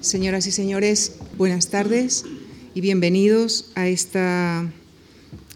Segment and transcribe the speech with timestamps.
[0.00, 2.24] Señoras y señores, buenas tardes
[2.74, 4.60] y bienvenidos a esta,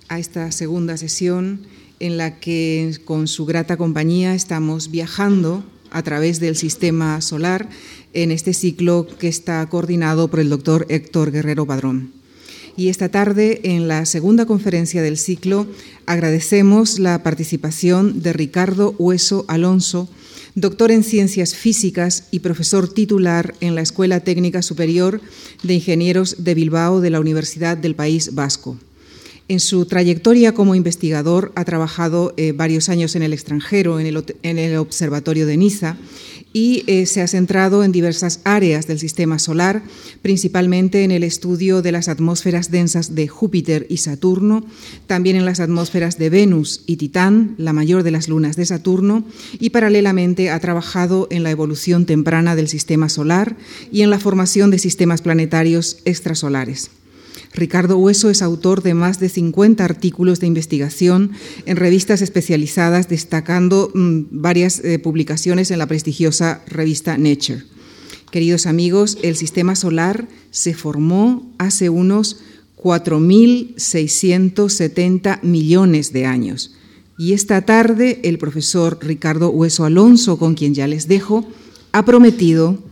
[0.08, 1.62] a esta segunda sesión
[1.98, 7.70] en la que con su grata compañía estamos viajando a través del sistema solar
[8.12, 12.12] en este ciclo que está coordinado por el doctor Héctor Guerrero Padrón.
[12.76, 15.66] Y esta tarde, en la segunda conferencia del ciclo,
[16.04, 20.06] agradecemos la participación de Ricardo Hueso Alonso,
[20.54, 25.20] doctor en Ciencias Físicas y profesor titular en la Escuela Técnica Superior
[25.62, 28.78] de Ingenieros de Bilbao de la Universidad del País Vasco.
[29.46, 34.24] En su trayectoria como investigador ha trabajado eh, varios años en el extranjero, en el,
[34.42, 35.98] en el Observatorio de Niza,
[36.54, 39.82] y eh, se ha centrado en diversas áreas del sistema solar,
[40.22, 44.64] principalmente en el estudio de las atmósferas densas de Júpiter y Saturno,
[45.08, 49.24] también en las atmósferas de Venus y Titán, la mayor de las lunas de Saturno,
[49.58, 53.56] y paralelamente ha trabajado en la evolución temprana del sistema solar
[53.90, 56.90] y en la formación de sistemas planetarios extrasolares.
[57.54, 61.30] Ricardo Hueso es autor de más de 50 artículos de investigación
[61.66, 67.62] en revistas especializadas, destacando mm, varias eh, publicaciones en la prestigiosa revista Nature.
[68.32, 72.38] Queridos amigos, el sistema solar se formó hace unos
[72.76, 76.74] 4.670 millones de años.
[77.16, 81.46] Y esta tarde el profesor Ricardo Hueso Alonso, con quien ya les dejo,
[81.92, 82.82] ha prometido,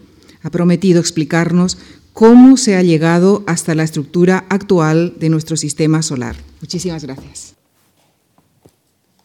[0.42, 1.78] ha prometido explicarnos
[2.12, 6.36] cómo se ha llegado hasta la estructura actual de nuestro sistema solar.
[6.60, 7.54] Muchísimas gracias.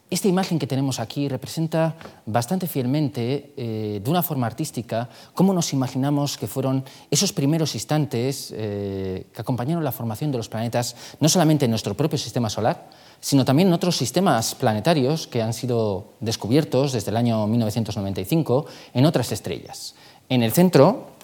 [0.09, 5.73] Esta imagen que tenemos aquí representa bastante fielmente, eh, de una forma artística, cómo nos
[5.73, 11.27] imaginamos que fueron esos primeros instantes eh, que acompañaron la formación de los planetas, no
[11.27, 16.13] solamente en nuestro propio sistema solar, sino también en otros sistemas planetarios que han sido
[16.21, 19.93] descubiertos desde el año 1995 en otras estrellas.
[20.29, 21.17] En el centro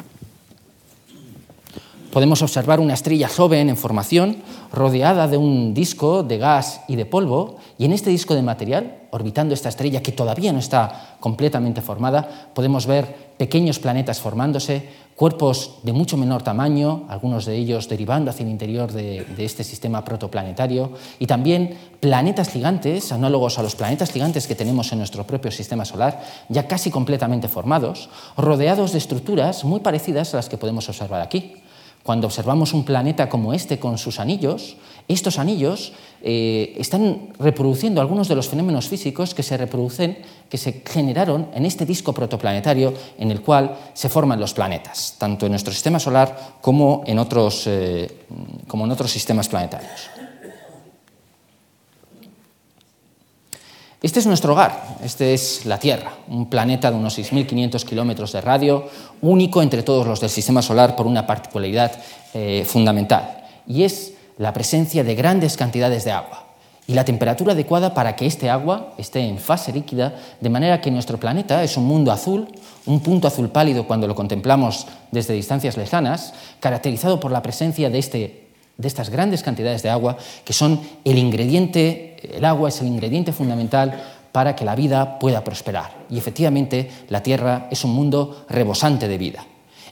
[2.13, 4.37] podemos observar una estrella joven en formación
[4.71, 8.99] rodeada de un disco de gas y de polvo, y en este disco de material,
[9.09, 15.79] orbitando esta estrella que todavía no está completamente formada, podemos ver pequeños planetas formándose, cuerpos
[15.81, 20.05] de mucho menor tamaño, algunos de ellos derivando hacia el interior de, de este sistema
[20.05, 25.49] protoplanetario, y también planetas gigantes, análogos a los planetas gigantes que tenemos en nuestro propio
[25.49, 30.87] sistema solar, ya casi completamente formados, rodeados de estructuras muy parecidas a las que podemos
[30.87, 31.55] observar aquí.
[32.03, 34.75] Cuando observamos un planeta como este con sus anillos,
[35.07, 40.17] estos anillos eh, están reproduciendo algunos de los fenómenos físicos que se reproducen,
[40.49, 45.45] que se generaron en este disco protoplanetario en el cual se forman los planetas, tanto
[45.45, 48.25] en nuestro sistema solar como en otros, eh,
[48.67, 50.09] como en otros sistemas planetarios.
[54.03, 58.41] Este es nuestro hogar, este es la Tierra, un planeta de unos 6.500 kilómetros de
[58.41, 58.89] radio,
[59.21, 61.93] único entre todos los del Sistema Solar por una particularidad
[62.33, 66.47] eh, fundamental, y es la presencia de grandes cantidades de agua
[66.85, 70.91] y la temperatura adecuada para que este agua esté en fase líquida, de manera que
[70.91, 72.49] nuestro planeta es un mundo azul,
[72.85, 77.99] un punto azul pálido cuando lo contemplamos desde distancias lejanas, caracterizado por la presencia de
[77.99, 78.42] este
[78.77, 83.33] de estas grandes cantidades de agua, que son el ingrediente, el agua es el ingrediente
[83.33, 84.01] fundamental
[84.31, 85.91] para que la vida pueda prosperar.
[86.09, 89.45] Y efectivamente la Tierra es un mundo rebosante de vida.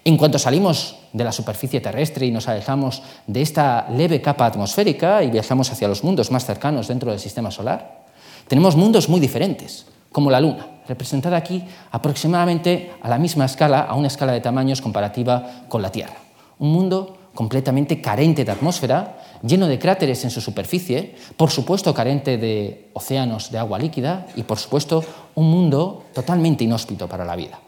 [0.03, 5.23] En cuanto salimos de la superficie terrestre y nos alejamos de esta leve capa atmosférica
[5.23, 8.01] y viajamos hacia los mundos más cercanos dentro del sistema solar,
[8.47, 13.93] tenemos mundos muy diferentes, como la Luna, representada aquí aproximadamente a la misma escala, a
[13.93, 16.15] una escala de tamaños comparativa con la Tierra.
[16.57, 22.37] Un mundo completamente carente de atmósfera, lleno de cráteres en su superficie, por supuesto carente
[22.37, 25.03] de océanos de agua líquida y por supuesto
[25.35, 27.59] un mundo totalmente inhóspito para la vida.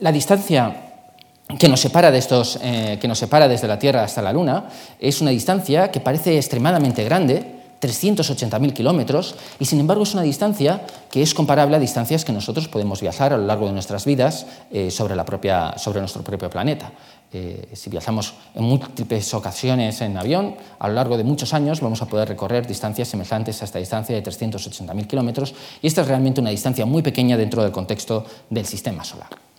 [0.00, 0.92] La distancia
[1.58, 4.68] que nos separa, de estos, eh, que nos separa desde la Tierra hasta la Luna
[4.98, 10.86] es una distancia que parece extremadamente grande, 380.000 kilómetros, y sin embargo es una distancia
[11.10, 14.46] que es comparable a distancias que nosotros podemos viajar a lo largo de nuestras vidas
[14.70, 16.92] eh, sobre, nuestro propio planeta.
[17.32, 22.02] Eh, si viajamos en múltiples ocasiones en avión, a lo largo de muchos años vamos
[22.02, 26.40] a poder recorrer distancias semejantes a esta distancia de 380.000 kilómetros, y esta es realmente
[26.40, 29.51] una distancia muy pequeña dentro del contexto del sistema solar.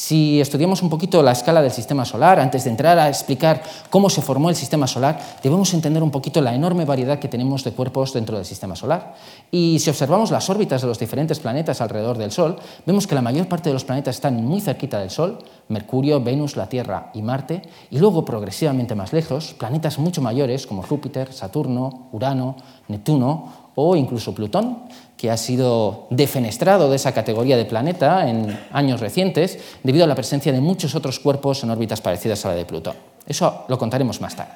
[0.00, 4.08] Si estudiamos un poquito la escala del sistema solar, antes de entrar a explicar cómo
[4.08, 7.72] se formó el sistema solar, debemos entender un poquito la enorme variedad que tenemos de
[7.72, 9.16] cuerpos dentro del sistema solar.
[9.50, 13.22] Y si observamos las órbitas de los diferentes planetas alrededor del Sol, vemos que la
[13.22, 17.20] mayor parte de los planetas están muy cerquita del Sol, Mercurio, Venus, la Tierra y
[17.20, 22.54] Marte, y luego progresivamente más lejos, planetas mucho mayores como Júpiter, Saturno, Urano,
[22.86, 24.78] Neptuno o incluso Plutón,
[25.18, 30.14] que ha sido defenestrado de esa categoría de planeta en años recientes debido a la
[30.14, 32.94] presencia de muchos otros cuerpos en órbitas parecidas a la de Plutón.
[33.26, 34.54] Eso lo contaremos más tarde.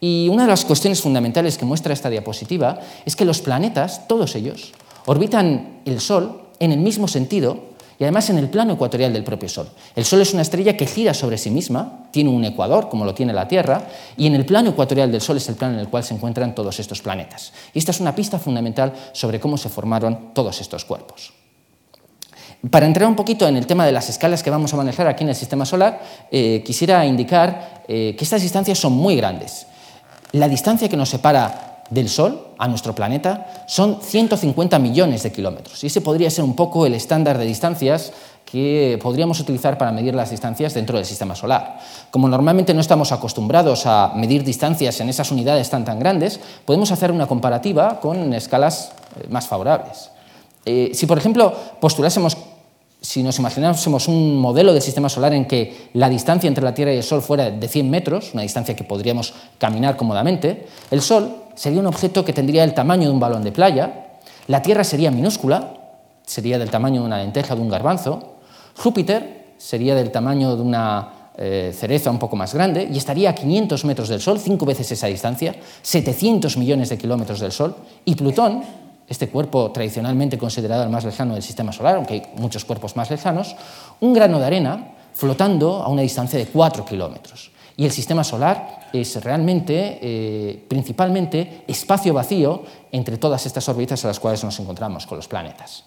[0.00, 4.34] Y una de las cuestiones fundamentales que muestra esta diapositiva es que los planetas, todos
[4.34, 4.72] ellos,
[5.04, 7.69] orbitan el Sol en el mismo sentido
[8.00, 9.68] y además en el plano ecuatorial del propio Sol.
[9.94, 13.12] El Sol es una estrella que gira sobre sí misma, tiene un ecuador como lo
[13.12, 13.82] tiene la Tierra,
[14.16, 16.54] y en el plano ecuatorial del Sol es el plano en el cual se encuentran
[16.54, 17.52] todos estos planetas.
[17.74, 21.34] Y esta es una pista fundamental sobre cómo se formaron todos estos cuerpos.
[22.70, 25.22] Para entrar un poquito en el tema de las escalas que vamos a manejar aquí
[25.24, 26.00] en el sistema solar,
[26.30, 29.66] eh, quisiera indicar eh, que estas distancias son muy grandes.
[30.32, 35.82] La distancia que nos separa del Sol a nuestro planeta son 150 millones de kilómetros.
[35.84, 38.12] Y ese podría ser un poco el estándar de distancias
[38.50, 41.78] que podríamos utilizar para medir las distancias dentro del sistema solar.
[42.10, 46.90] Como normalmente no estamos acostumbrados a medir distancias en esas unidades tan tan grandes, podemos
[46.90, 50.10] hacer una comparativa con escalas eh, más favorables.
[50.64, 52.36] Eh, si, por ejemplo, postulásemos
[53.02, 56.92] si nos imaginásemos un modelo del sistema solar en que la distancia entre la Tierra
[56.92, 61.39] y el Sol fuera de 100 metros, una distancia que podríamos caminar cómodamente, el Sol
[61.60, 64.16] sería un objeto que tendría el tamaño de un balón de playa,
[64.46, 65.74] la Tierra sería minúscula,
[66.24, 68.36] sería del tamaño de una lenteja, de un garbanzo,
[68.78, 73.34] Júpiter sería del tamaño de una eh, cereza un poco más grande y estaría a
[73.34, 77.76] 500 metros del Sol, cinco veces esa distancia, 700 millones de kilómetros del Sol,
[78.06, 78.62] y Plutón
[79.06, 83.10] este cuerpo tradicionalmente considerado el más lejano del sistema solar, aunque hay muchos cuerpos más
[83.10, 83.54] lejanos,
[84.00, 87.50] un grano de arena flotando a una distancia de 4 kilómetros.
[87.80, 92.62] Y el sistema solar es realmente, eh, principalmente, espacio vacío
[92.92, 95.84] entre todas estas órbitas a las cuales nos encontramos con los planetas.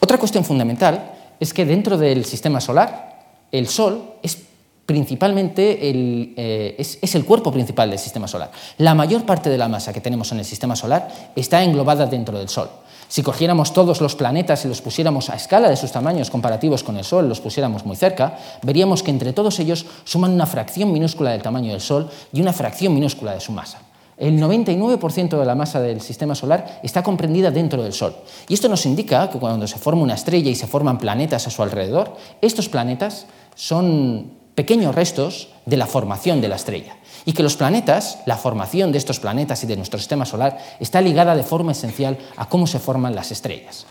[0.00, 4.42] Otra cuestión fundamental es que dentro del sistema solar, el Sol es
[4.84, 8.50] principalmente eh, es, el cuerpo principal del sistema solar.
[8.78, 12.36] La mayor parte de la masa que tenemos en el sistema solar está englobada dentro
[12.36, 12.68] del Sol.
[13.12, 16.96] Si cogiéramos todos los planetas y los pusiéramos a escala de sus tamaños comparativos con
[16.96, 21.32] el Sol, los pusiéramos muy cerca, veríamos que entre todos ellos suman una fracción minúscula
[21.32, 23.82] del tamaño del Sol y una fracción minúscula de su masa.
[24.16, 28.16] El 99% de la masa del sistema solar está comprendida dentro del Sol.
[28.48, 31.50] Y esto nos indica que cuando se forma una estrella y se forman planetas a
[31.50, 36.96] su alrededor, estos planetas son pequeños restos de la formación de la estrella.
[37.24, 41.00] Y que los planetas, la formación de estos planetas y de nuestro sistema solar, está
[41.00, 43.86] ligada de forma esencial a cómo se forman las estrellas.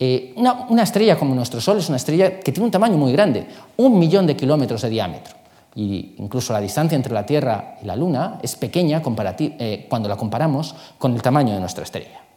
[0.00, 3.46] Eh, una, estrella como nuestro Sol es una estrella que tiene un tamaño muy grande,
[3.76, 5.34] un millón de kilómetros de diámetro.
[5.74, 10.16] Y incluso la distancia entre la Tierra y la Luna es pequeña eh, cuando la
[10.16, 12.27] comparamos con el tamaño de nuestra estrella.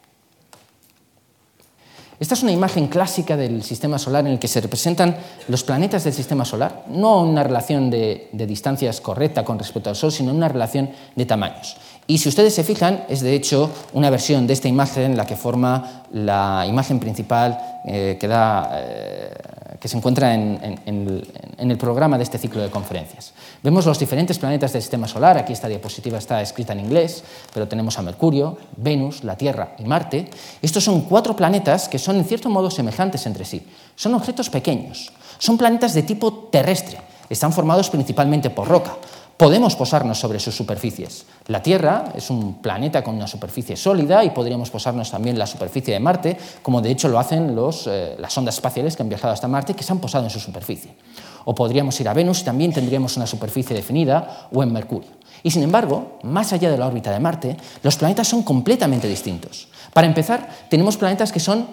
[2.21, 6.03] Esta es una imagen clásica del sistema solar en el que se representan los planetas
[6.03, 10.47] del sistema solar, no una relación de, distancias correcta con respecto al Sol, sino una
[10.47, 11.77] relación de tamaños.
[12.11, 15.25] Y si ustedes se fijan, es de hecho una versión de esta imagen en la
[15.25, 19.31] que forma la imagen principal eh, que da eh,
[19.79, 21.23] que se encuentra en,
[21.57, 23.31] el programa de este ciclo de conferencias.
[23.63, 27.23] Vemos los diferentes planetas del sistema solar, aquí esta diapositiva está escrita en inglés,
[27.53, 30.29] pero tenemos a Mercurio, Venus, la Tierra y Marte.
[30.61, 33.65] Estos son cuatro planetas que son en cierto modo semejantes entre sí.
[33.95, 36.99] Son objetos pequeños, son planetas de tipo terrestre,
[37.29, 38.97] están formados principalmente por roca,
[39.41, 41.25] podemos posarnos sobre sus superficies.
[41.47, 45.47] La Tierra es un planeta con una superficie sólida y podríamos posarnos también en la
[45.47, 47.57] superficie de Marte, como de hecho lo hacen
[47.87, 50.29] eh, las ondas espaciales que han viajado hasta Marte y que se han posado en
[50.29, 50.93] su superficie.
[51.45, 55.09] O podríamos ir a Venus y también tendríamos una superficie definida, o en Mercurio.
[55.41, 59.69] Y sin embargo, más allá de la órbita de Marte, los planetas son completamente distintos.
[59.91, 61.65] Para empezar, tenemos planetas que son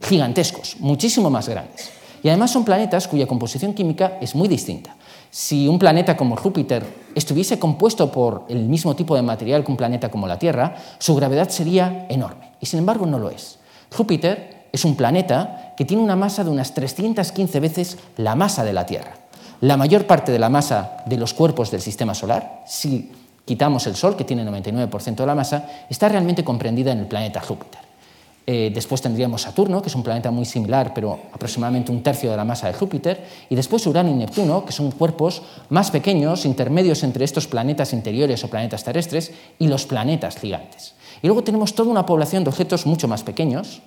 [0.00, 1.90] gigantescos, muchísimo más grandes.
[2.22, 4.94] Y además son planetas cuya composición química es muy distinta.
[5.36, 9.76] Si un planeta como Júpiter estuviese compuesto por el mismo tipo de material que un
[9.76, 12.52] planeta como la Tierra, su gravedad sería enorme.
[12.60, 13.58] Y sin embargo no lo es.
[13.92, 18.74] Júpiter es un planeta que tiene una masa de unas 315 veces la masa de
[18.74, 19.14] la Tierra.
[19.60, 23.10] La mayor parte de la masa de los cuerpos del sistema solar, si
[23.44, 27.40] quitamos el Sol, que tiene 99% de la masa, está realmente comprendida en el planeta
[27.40, 27.83] Júpiter.
[28.46, 32.36] Eh, después tendríamos Saturno, que es un planeta muy similar, pero aproximadamente un tercio de
[32.36, 33.24] la masa de Júpiter.
[33.48, 38.44] Y después Urano y Neptuno, que son cuerpos más pequeños, intermedios entre estos planetas interiores
[38.44, 40.94] o planetas terrestres y los planetas gigantes.
[41.22, 43.80] Y luego tenemos toda una población de objetos mucho más pequeños.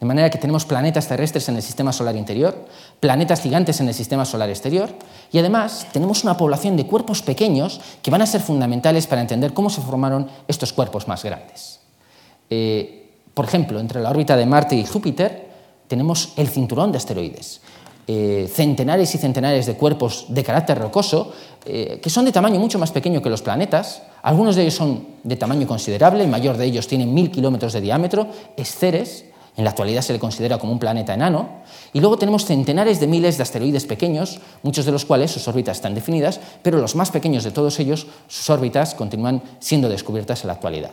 [0.00, 2.66] De manera que tenemos planetas terrestres en el sistema solar interior,
[2.98, 4.90] planetas gigantes en el sistema solar exterior,
[5.30, 9.54] y además tenemos una población de cuerpos pequeños que van a ser fundamentales para entender
[9.54, 11.81] cómo se formaron estos cuerpos más grandes.
[12.54, 15.48] Eh, por ejemplo, entre la órbita de Marte y Júpiter
[15.88, 17.62] tenemos el cinturón de asteroides.
[18.06, 21.32] eh, centenares y centenares de cuerpos de carácter rocoso
[21.64, 24.02] eh, que son de tamaño mucho más pequeño que los planetas.
[24.22, 27.80] Algunos de ellos son de tamaño considerable, el mayor de ellos tiene mil kilómetros de
[27.80, 29.24] diámetro, es Ceres,
[29.56, 31.62] en la actualidad se le considera como un planeta enano.
[31.92, 35.76] Y luego tenemos centenares de miles de asteroides pequeños, muchos de los cuales sus órbitas
[35.76, 40.48] están definidas, pero los más pequeños de todos ellos, sus órbitas continúan siendo descubiertas en
[40.48, 40.90] la actualidad.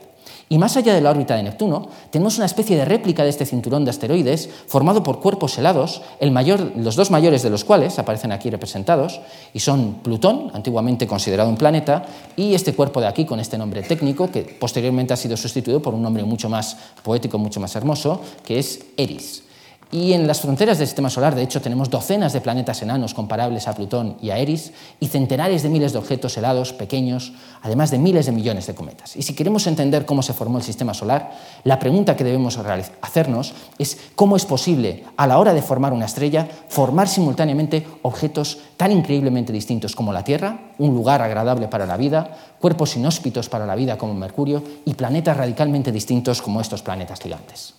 [0.51, 3.45] Y más allá de la órbita de Neptuno, tenemos una especie de réplica de este
[3.45, 7.99] cinturón de asteroides formado por cuerpos helados, el mayor, los dos mayores de los cuales
[7.99, 9.21] aparecen aquí representados,
[9.53, 12.03] y son Plutón, antiguamente considerado un planeta,
[12.35, 15.93] y este cuerpo de aquí con este nombre técnico, que posteriormente ha sido sustituido por
[15.93, 19.43] un nombre mucho más poético, mucho más hermoso, que es Eris.
[19.91, 23.67] Y en las fronteras del sistema solar, de hecho, tenemos docenas de planetas enanos comparables
[23.67, 27.98] a Plutón y a Eris, y centenares de miles de objetos helados pequeños, además de
[27.98, 29.15] miles de millones de cometas.
[29.15, 31.31] Y si queremos entender cómo se formó el sistema solar,
[31.63, 32.60] la pregunta que debemos
[33.01, 38.60] hacernos es cómo es posible, a la hora de formar una estrella, formar simultáneamente objetos
[38.77, 43.65] tan increíblemente distintos como la Tierra, un lugar agradable para la vida, cuerpos inhóspitos para
[43.65, 47.78] la vida como Mercurio, y planetas radicalmente distintos como estos planetas gigantes.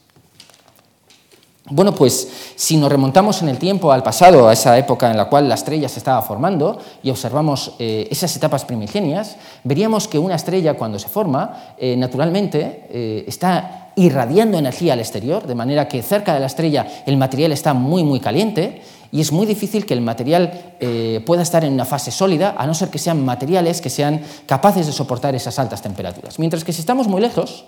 [1.73, 5.27] Bueno, pues si nos remontamos en el tiempo al pasado, a esa época en la
[5.27, 10.35] cual la estrella se estaba formando y observamos eh, esas etapas primigenias, veríamos que una
[10.35, 16.03] estrella cuando se forma, eh, naturalmente, eh, está irradiando energía al exterior, de manera que
[16.03, 19.95] cerca de la estrella el material está muy, muy caliente y es muy difícil que
[19.95, 20.77] el material
[21.27, 24.87] pueda estar en una fase sólida, a no ser que sean materiales que sean capaces
[24.87, 26.39] de soportar esas altas temperaturas.
[26.39, 27.65] Mientras que si estamos muy lejos,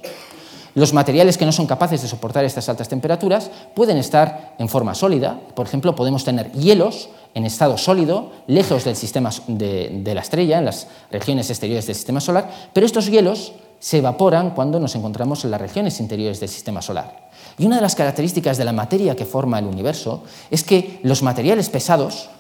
[0.75, 4.95] los materiales que no son capaces de soportar estas altas temperaturas pueden estar en forma
[4.95, 5.39] sólida.
[5.55, 10.67] Por ejemplo, podemos tener hielos en estado sólido, lejos del sistema de, la estrella, en
[10.67, 15.51] las regiones exteriores del sistema solar, pero estos hielos se evaporan cuando nos encontramos en
[15.51, 17.31] las regiones interiores del sistema solar.
[17.59, 21.23] Y una de las características de la materia que forma el universo es que los
[21.23, 22.31] materiales pesados,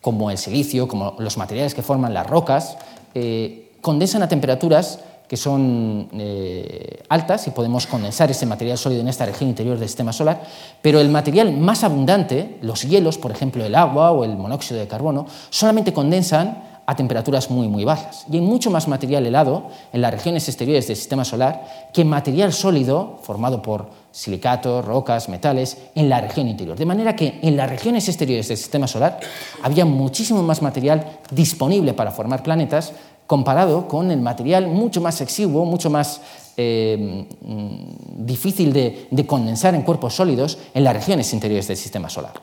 [0.00, 2.76] como el silicio, como los materiales que forman las rocas,
[3.14, 9.08] eh, condensan a temperaturas que son eh, altas y podemos condensar ese material sólido en
[9.08, 10.42] esta región interior del sistema solar,
[10.82, 14.88] pero el material más abundante, los hielos, por ejemplo el agua o el monóxido de
[14.88, 18.26] carbono, solamente condensan a temperaturas muy, muy bajas.
[18.30, 22.52] Y hay mucho más material helado en las regiones exteriores del sistema solar que material
[22.52, 26.76] sólido formado por silicatos, rocas, metales en la región interior.
[26.76, 29.20] De manera que en las regiones exteriores del sistema solar
[29.62, 32.92] había muchísimo más material disponible para formar planetas
[33.26, 36.20] comparado con el material mucho más exiguo, mucho más
[36.56, 42.08] eh, mm, difícil de, de condensar en cuerpos sólidos en las regiones interiores del sistema
[42.08, 42.34] solar.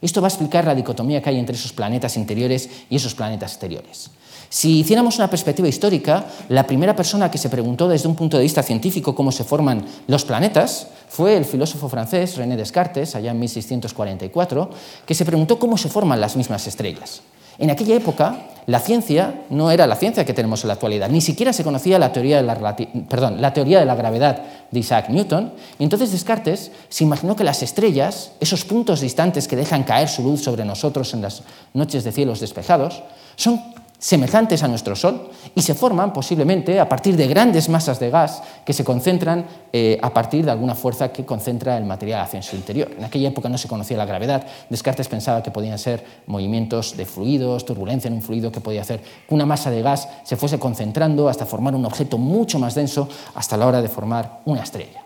[0.00, 3.52] Esto va a explicar la dicotomía que hay entre esos planetas interiores y esos planetas
[3.52, 4.10] exteriores.
[4.52, 8.42] Si hiciéramos una perspectiva histórica, la primera persona que se preguntó desde un punto de
[8.42, 13.40] vista científico cómo se forman los planetas fue el filósofo francés René Descartes, allá en
[13.40, 14.68] 1644,
[15.06, 17.22] que se preguntó cómo se forman las mismas estrellas.
[17.62, 21.20] En aquella época, la ciencia no era la ciencia que tenemos en la actualidad, ni
[21.20, 22.76] siquiera se conocía la teoría de la,
[23.08, 27.44] perdón, la teoría de la gravedad de Isaac Newton, y entonces Descartes se imaginó que
[27.44, 32.02] las estrellas, esos puntos distantes que dejan caer su luz sobre nosotros en las noches
[32.02, 33.04] de cielos despejados,
[33.36, 33.71] son
[34.02, 38.42] semejantes a nuestro Sol y se forman posiblemente a partir de grandes masas de gas
[38.66, 42.56] que se concentran eh, a partir de alguna fuerza que concentra el material hacia su
[42.56, 42.90] interior.
[42.98, 44.44] En aquella época no se conocía la gravedad.
[44.68, 49.00] Descartes pensaba que podían ser movimientos de fluidos, turbulencia en un fluido que podía hacer
[49.00, 53.08] que una masa de gas se fuese concentrando hasta formar un objeto mucho más denso
[53.36, 55.04] hasta la hora de formar una estrella.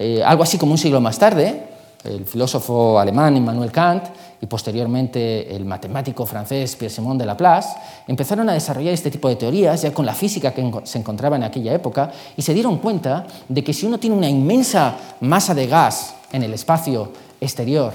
[0.00, 1.62] Eh, algo así como un siglo más tarde,
[2.02, 4.04] el filósofo alemán Immanuel Kant
[4.40, 7.76] y posteriormente el matemático francés Pierre-Simon de Laplace,
[8.06, 11.44] empezaron a desarrollar este tipo de teorías ya con la física que se encontraba en
[11.44, 15.66] aquella época y se dieron cuenta de que si uno tiene una inmensa masa de
[15.66, 17.94] gas en el espacio exterior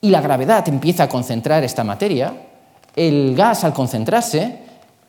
[0.00, 2.34] y la gravedad empieza a concentrar esta materia,
[2.96, 4.58] el gas al concentrarse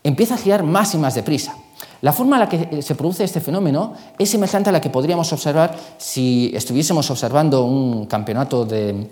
[0.04, 1.56] empieza a girar más y más deprisa.
[2.02, 5.32] La forma en la que se produce este fenómeno es semejante a la que podríamos
[5.34, 9.10] observar si estuviésemos observando un campeonato de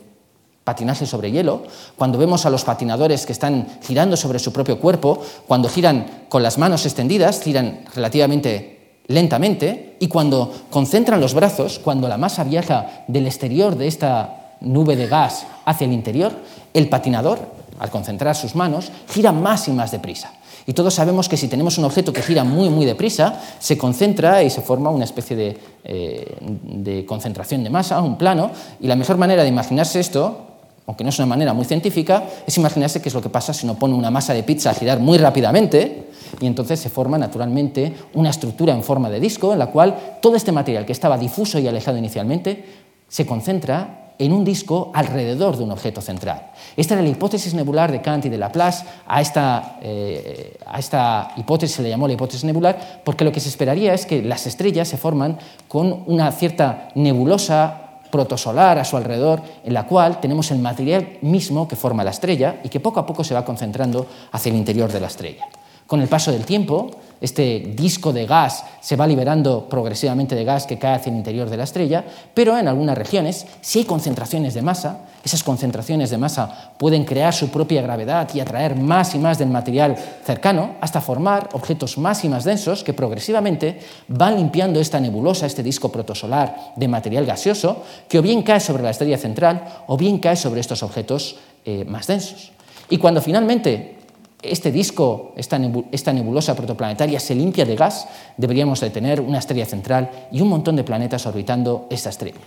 [0.67, 1.63] patinaje sobre hielo,
[1.95, 6.43] cuando vemos a los patinadores que están girando sobre su propio cuerpo, cuando giran con
[6.43, 13.05] las manos extendidas, giran relativamente lentamente, y cuando concentran los brazos, cuando la masa viaja
[13.07, 16.33] del exterior de esta nube de gas hacia el interior,
[16.73, 17.39] el patinador,
[17.79, 20.33] al concentrar sus manos, gira más y más deprisa.
[20.65, 24.43] Y todos sabemos que si tenemos un objeto que gira muy, muy deprisa, se concentra
[24.43, 28.97] y se forma una especie de, eh, de concentración de masa, un plano, y la
[28.97, 30.56] mejor manera de imaginarse esto
[30.87, 33.65] aunque no es una manera muy científica, es imaginarse qué es lo que pasa si
[33.65, 36.07] uno pone una masa de pizza a girar muy rápidamente
[36.39, 40.37] y entonces se forma naturalmente una estructura en forma de disco en la cual todo
[40.37, 42.63] este material que estaba difuso y alejado inicialmente
[43.07, 46.51] se concentra en un disco alrededor de un objeto central.
[46.75, 48.85] Esta era la hipótesis nebular de Kant y de Laplace.
[49.05, 53.39] A esta, eh, a esta hipótesis se le llamó la hipótesis nebular porque lo que
[53.39, 58.97] se esperaría es que las estrellas se forman con una cierta nebulosa protosolar a su
[58.97, 62.99] alrededor, en la cual tenemos el material mismo que forma la estrella y que poco
[62.99, 65.45] a poco se va concentrando hacia el interior de la estrella.
[65.87, 70.67] Con el paso del tiempo, este disco de gas se va liberando progresivamente de gas
[70.67, 74.53] que cae hacia el interior de la estrella, pero en algunas regiones, si hay concentraciones
[74.53, 79.19] de masa, esas concentraciones de masa pueden crear su propia gravedad y atraer más y
[79.19, 83.79] más del material cercano hasta formar objetos más y más densos que progresivamente
[84.09, 88.83] van limpiando esta nebulosa, este disco protosolar de material gaseoso, que o bien cae sobre
[88.83, 92.51] la estrella central o bien cae sobre estos objetos eh, más densos.
[92.89, 93.96] Y cuando finalmente
[94.43, 100.27] este disco, esta, nebulosa protoplanetaria se limpia de gas, deberíamos de tener una estrella central
[100.31, 102.37] y un montón de planetas orbitando esta estrella.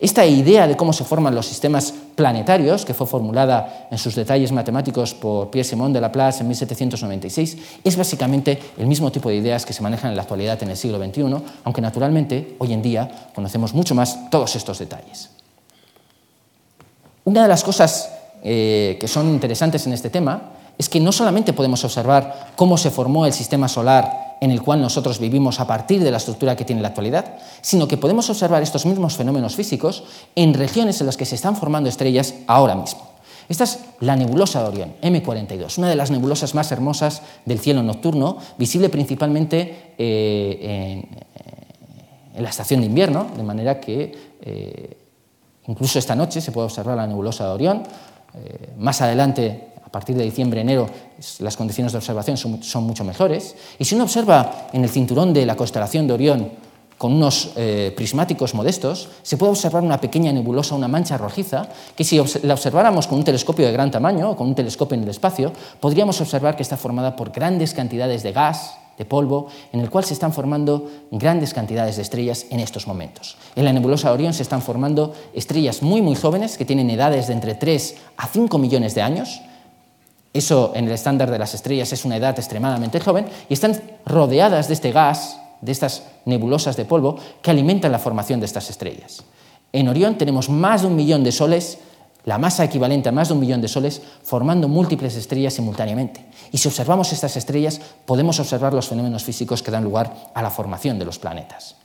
[0.00, 4.50] Esta idea de cómo se forman los sistemas planetarios, que fue formulada en sus detalles
[4.50, 9.72] matemáticos por Pierre-Simon de Laplace en 1796, es básicamente el mismo tipo de ideas que
[9.72, 11.22] se manejan en la actualidad en el siglo XXI,
[11.62, 15.30] aunque naturalmente hoy en día conocemos mucho más todos estos detalles.
[17.22, 18.10] Una de las cosas
[18.42, 22.90] eh, que son interesantes en este tema es que no solamente podemos observar cómo se
[22.90, 26.64] formó el sistema solar en el cual nosotros vivimos a partir de la estructura que
[26.64, 30.04] tiene la actualidad, sino que podemos observar estos mismos fenómenos físicos
[30.34, 33.16] en regiones en las que se están formando estrellas ahora mismo.
[33.48, 37.82] Esta es la nebulosa de Orión, M42, una de las nebulosas más hermosas del cielo
[37.82, 41.06] nocturno, visible principalmente eh,
[42.34, 44.96] en, la estación de invierno, de manera que eh,
[45.68, 47.82] incluso esta noche se puede observar la nebulosa de Orión.
[48.34, 50.90] Eh, más adelante partir de diciembre, enero,
[51.38, 53.56] las condiciones de observación son, mucho mejores.
[53.78, 56.50] Y si uno observa en el cinturón de la constelación de Orión
[56.98, 62.04] con unos eh, prismáticos modestos, se puede observar una pequeña nebulosa, una mancha rojiza, que
[62.04, 65.08] si la observáramos con un telescopio de gran tamaño o con un telescopio en el
[65.08, 65.50] espacio,
[65.80, 70.04] podríamos observar que está formada por grandes cantidades de gas, de polvo, en el cual
[70.04, 73.36] se están formando grandes cantidades de estrellas en estos momentos.
[73.54, 77.28] En la nebulosa de Orión se están formando estrellas muy, muy jóvenes, que tienen edades
[77.28, 79.40] de entre 3 a 5 millones de años,
[80.36, 84.68] eso en el estándar de las estrellas es una edad extremadamente joven y están rodeadas
[84.68, 89.22] de este gas, de estas nebulosas de polvo que alimentan la formación de estas estrellas.
[89.72, 91.78] En Orión tenemos más de un millón de soles,
[92.24, 96.26] la masa equivalente a más de un millón de soles, formando múltiples estrellas simultáneamente.
[96.50, 100.50] Y si observamos estas estrellas, podemos observar los fenómenos físicos que dan lugar a la
[100.50, 101.76] formación de los planetas.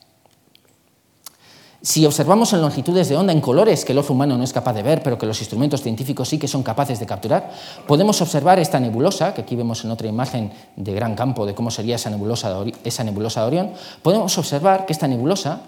[1.84, 4.74] Si observamos en longitudes de onda en colores que el ojo humano no es capaz
[4.74, 7.50] de ver, pero que los instrumentos científicos sí que son capaces de capturar,
[7.88, 11.72] podemos observar esta nebulosa, que aquí vemos en otra imagen de gran campo de cómo
[11.72, 13.72] sería esa nebulosa de, Orión,
[14.04, 15.62] podemos observar que esta nebulosa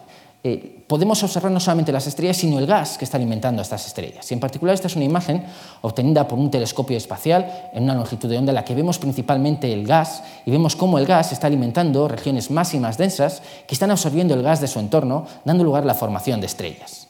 [0.45, 3.87] eh, podemos observar no solamente las estrellas, sino el gas que está alimentando a estas
[3.87, 4.29] estrellas.
[4.29, 5.45] Y en particular esta es una imagen
[5.81, 9.71] obtenida por un telescopio espacial en una longitud de onda en la que vemos principalmente
[9.71, 13.73] el gas y vemos cómo el gas está alimentando regiones más y más densas que
[13.73, 17.07] están absorbiendo el gas de su entorno, dando lugar a la formación de estrellas.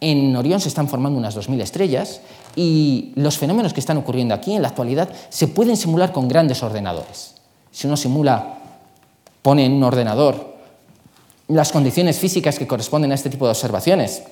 [0.00, 2.20] En Orión se están formando unas 2.000 estrellas
[2.54, 6.62] y los fenómenos que están ocurriendo aquí en la actualidad se pueden simular con grandes
[6.62, 7.36] ordenadores.
[7.70, 8.58] Si uno simula,
[9.40, 10.47] pone en un ordenador
[11.48, 14.22] las condiciones físicas que corresponden a este tipo de observaciones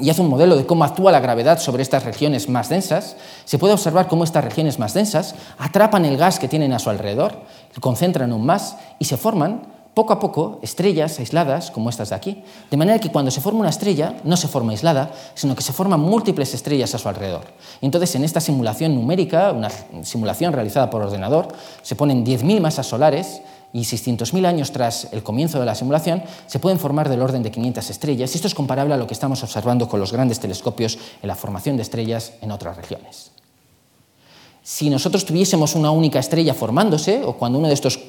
[0.00, 3.58] y hace un modelo de cómo actúa la gravedad sobre estas regiones más densas, se
[3.58, 7.42] puede observar cómo estas regiones más densas atrapan el gas que tienen a su alrededor,
[7.80, 12.44] concentran aún más y se forman poco a poco estrellas aisladas como estas de aquí,
[12.70, 15.72] de manera que cuando se forma una estrella no se forma aislada, sino que se
[15.72, 17.46] forman múltiples estrellas a su alrededor.
[17.80, 19.70] Entonces en esta simulación numérica, una
[20.04, 21.48] simulación realizada por ordenador,
[21.82, 26.58] se ponen 10.000 masas solares y 600.000 años tras el comienzo de la simulación, se
[26.58, 29.88] pueden formar del orden de 500 estrellas, esto es comparable a lo que estamos observando
[29.88, 33.32] con los grandes telescopios en la formación de estrellas en otras regiones.
[34.62, 38.00] Si nosotros tuviésemos una única estrella formándose, o cuando uno de estos,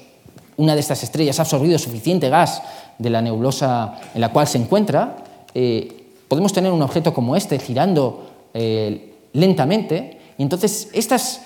[0.57, 2.61] una de estas estrellas ha absorbido suficiente gas
[2.97, 7.59] de la nebulosa en la cual se encuentra, eh, podemos tener un objeto como este
[7.59, 11.41] girando eh, lentamente, y entonces estas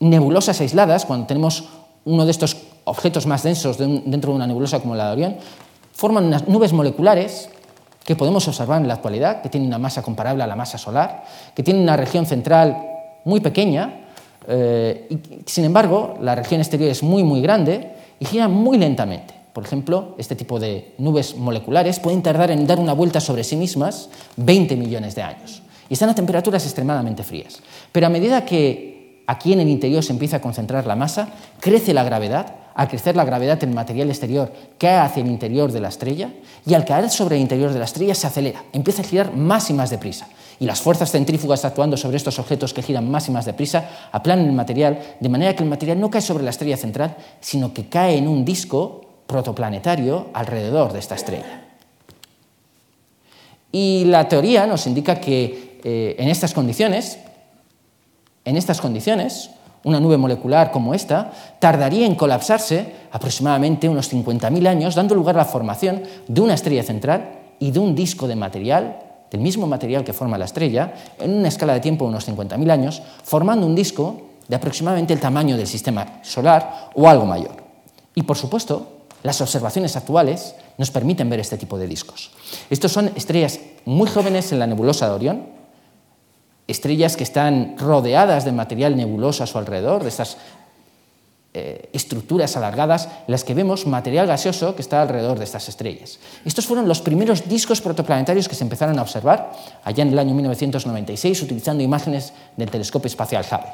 [0.00, 1.64] nebulosas aisladas, cuando tenemos
[2.04, 5.36] uno de estos objetos más densos dentro de una nebulosa como la de Orión,
[5.92, 7.50] forman unas nubes moleculares
[8.04, 11.24] que podemos observar en la actualidad, que tienen una masa comparable a la masa solar,
[11.54, 12.76] que tienen una región central
[13.24, 14.06] muy pequeña,
[14.46, 19.34] eh, y, sin embargo, la región exterior es muy, muy grande y gira muy lentamente.
[19.52, 23.56] Por ejemplo, este tipo de nubes moleculares pueden tardar en dar una vuelta sobre sí
[23.56, 25.62] mismas 20 millones de años.
[25.88, 27.60] Y están a temperaturas extremadamente frías.
[27.90, 31.92] Pero a medida que aquí en el interior se empieza a concentrar la masa, crece
[31.92, 35.88] la gravedad al crecer la gravedad del material exterior, cae hacia el interior de la
[35.88, 36.30] estrella
[36.66, 39.70] y al caer sobre el interior de la estrella se acelera, empieza a girar más
[39.70, 40.28] y más deprisa.
[40.60, 44.46] Y las fuerzas centrífugas actuando sobre estos objetos que giran más y más deprisa aplanan
[44.46, 47.88] el material de manera que el material no cae sobre la estrella central, sino que
[47.88, 51.62] cae en un disco protoplanetario alrededor de esta estrella.
[53.72, 57.18] Y la teoría nos indica que eh, en estas condiciones,
[58.44, 59.50] en estas condiciones,
[59.86, 65.38] una nube molecular como esta tardaría en colapsarse aproximadamente unos 50.000 años, dando lugar a
[65.38, 68.98] la formación de una estrella central y de un disco de material,
[69.30, 72.68] del mismo material que forma la estrella, en una escala de tiempo de unos 50.000
[72.70, 77.54] años, formando un disco de aproximadamente el tamaño del sistema solar o algo mayor.
[78.12, 78.88] Y por supuesto,
[79.22, 82.32] las observaciones actuales nos permiten ver este tipo de discos.
[82.70, 85.55] Estos son estrellas muy jóvenes en la nebulosa de Orión,
[86.68, 90.36] estrellas que están rodeadas de material nebuloso a su alrededor, de estas
[91.54, 96.18] eh, estructuras alargadas, en las que vemos material gaseoso que está alrededor de estas estrellas.
[96.44, 99.52] Estos fueron los primeros discos protoplanetarios que se empezaron a observar
[99.82, 103.72] allá en el año 1996 utilizando imágenes del telescopio espacial Hubble.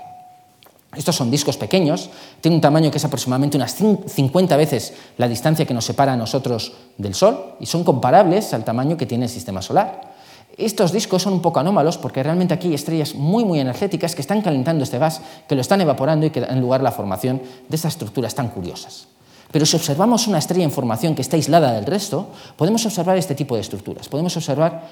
[0.94, 5.64] Estos son discos pequeños, tienen un tamaño que es aproximadamente unas 50 veces la distancia
[5.64, 9.30] que nos separa a nosotros del Sol y son comparables al tamaño que tiene el
[9.30, 10.11] sistema solar.
[10.58, 14.20] Estos discos son un poco anómalos porque realmente aquí hay estrellas muy muy energéticas que
[14.20, 17.40] están calentando este gas, que lo están evaporando y que dan lugar a la formación
[17.68, 19.08] de estas estructuras tan curiosas.
[19.50, 23.34] Pero si observamos una estrella en formación que está aislada del resto, podemos observar este
[23.34, 24.08] tipo de estructuras.
[24.08, 24.82] Podemos observar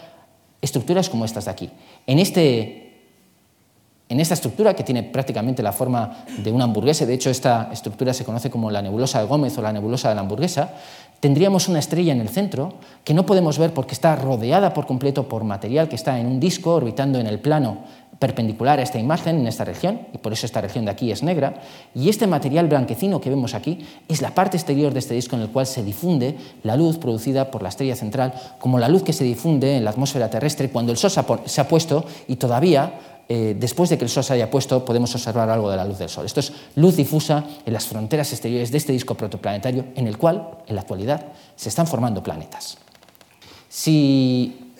[0.60, 1.70] estructuras como estas de aquí.
[2.06, 2.90] En este
[4.10, 8.12] en esta estructura, que tiene prácticamente la forma de una hamburguesa, de hecho esta estructura
[8.12, 10.74] se conoce como la nebulosa de Gómez o la nebulosa de la hamburguesa,
[11.20, 15.28] tendríamos una estrella en el centro que no podemos ver porque está rodeada por completo
[15.28, 17.78] por material que está en un disco orbitando en el plano
[18.18, 21.22] perpendicular a esta imagen, en esta región, y por eso esta región de aquí es
[21.22, 21.54] negra,
[21.94, 23.78] y este material blanquecino que vemos aquí
[24.08, 27.50] es la parte exterior de este disco en el cual se difunde la luz producida
[27.50, 30.92] por la estrella central, como la luz que se difunde en la atmósfera terrestre cuando
[30.92, 31.10] el Sol
[31.46, 32.92] se ha puesto y todavía
[33.32, 35.98] eh, después de que el Sol se haya puesto, podemos observar algo de la luz
[36.00, 36.26] del Sol.
[36.26, 40.58] Esto es luz difusa en las fronteras exteriores de este disco protoplanetario, en el cual,
[40.66, 42.78] en la actualidad, se están formando planetas.
[43.68, 44.72] Si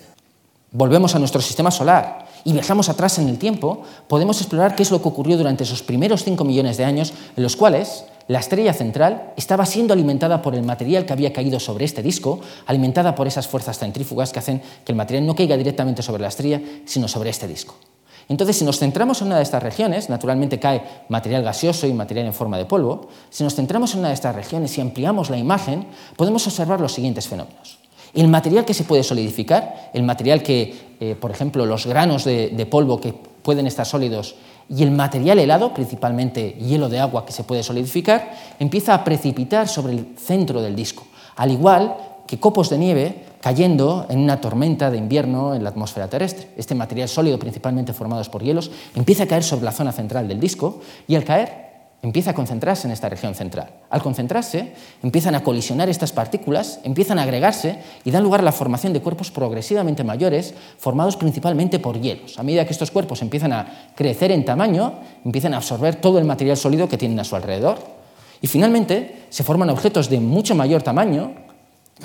[0.69, 4.91] volvemos a nuestro sistema solar y viajamos atrás en el tiempo, podemos explorar qué es
[4.91, 8.73] lo que ocurrió durante esos primeros 5 millones de años en los cuales la estrella
[8.73, 13.27] central estaba siendo alimentada por el material que había caído sobre este disco, alimentada por
[13.27, 17.07] esas fuerzas centrífugas que hacen que el material no caiga directamente sobre la estrella, sino
[17.07, 17.75] sobre este disco.
[18.31, 22.27] Entonces, si nos centramos en una de estas regiones, naturalmente cae material gaseoso y material
[22.27, 25.37] en forma de polvo, si nos centramos en una de estas regiones y ampliamos la
[25.37, 27.79] imagen, podemos observar los siguientes fenómenos.
[28.13, 32.51] El material que se puede solidificar, el material que, eh, por ejemplo, los granos de,
[32.51, 34.35] de polvo que pueden estar sólidos
[34.69, 39.67] y el material helado, principalmente hielo de agua que se puede solidificar, empieza a precipitar
[39.67, 41.03] sobre el centro del disco,
[41.35, 46.07] al igual que copos de nieve cayendo en una tormenta de invierno en la atmósfera
[46.07, 46.49] terrestre.
[46.55, 50.39] Este material sólido, principalmente formado por hielos, empieza a caer sobre la zona central del
[50.39, 51.71] disco y al caer
[52.03, 53.69] empieza a concentrarse en esta región central.
[53.89, 54.73] Al concentrarse,
[55.03, 59.01] empiezan a colisionar estas partículas, empiezan a agregarse y dan lugar a la formación de
[59.01, 62.39] cuerpos progresivamente mayores, formados principalmente por hielos.
[62.39, 66.25] A medida que estos cuerpos empiezan a crecer en tamaño, empiezan a absorber todo el
[66.25, 67.77] material sólido que tienen a su alrededor.
[68.41, 71.50] Y finalmente se forman objetos de mucho mayor tamaño,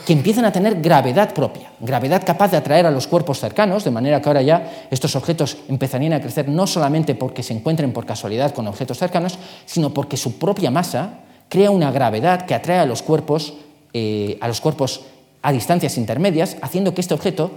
[0.05, 3.91] que empiezan a tener gravedad propia, gravedad capaz de atraer a los cuerpos cercanos, de
[3.91, 8.05] manera que ahora ya estos objetos empezarían a crecer no solamente porque se encuentren por
[8.05, 12.87] casualidad con objetos cercanos, sino porque su propia masa crea una gravedad que atrae a
[12.87, 13.55] los cuerpos,
[13.93, 15.03] eh, a, los cuerpos
[15.43, 17.53] a distancias intermedias, haciendo que este objeto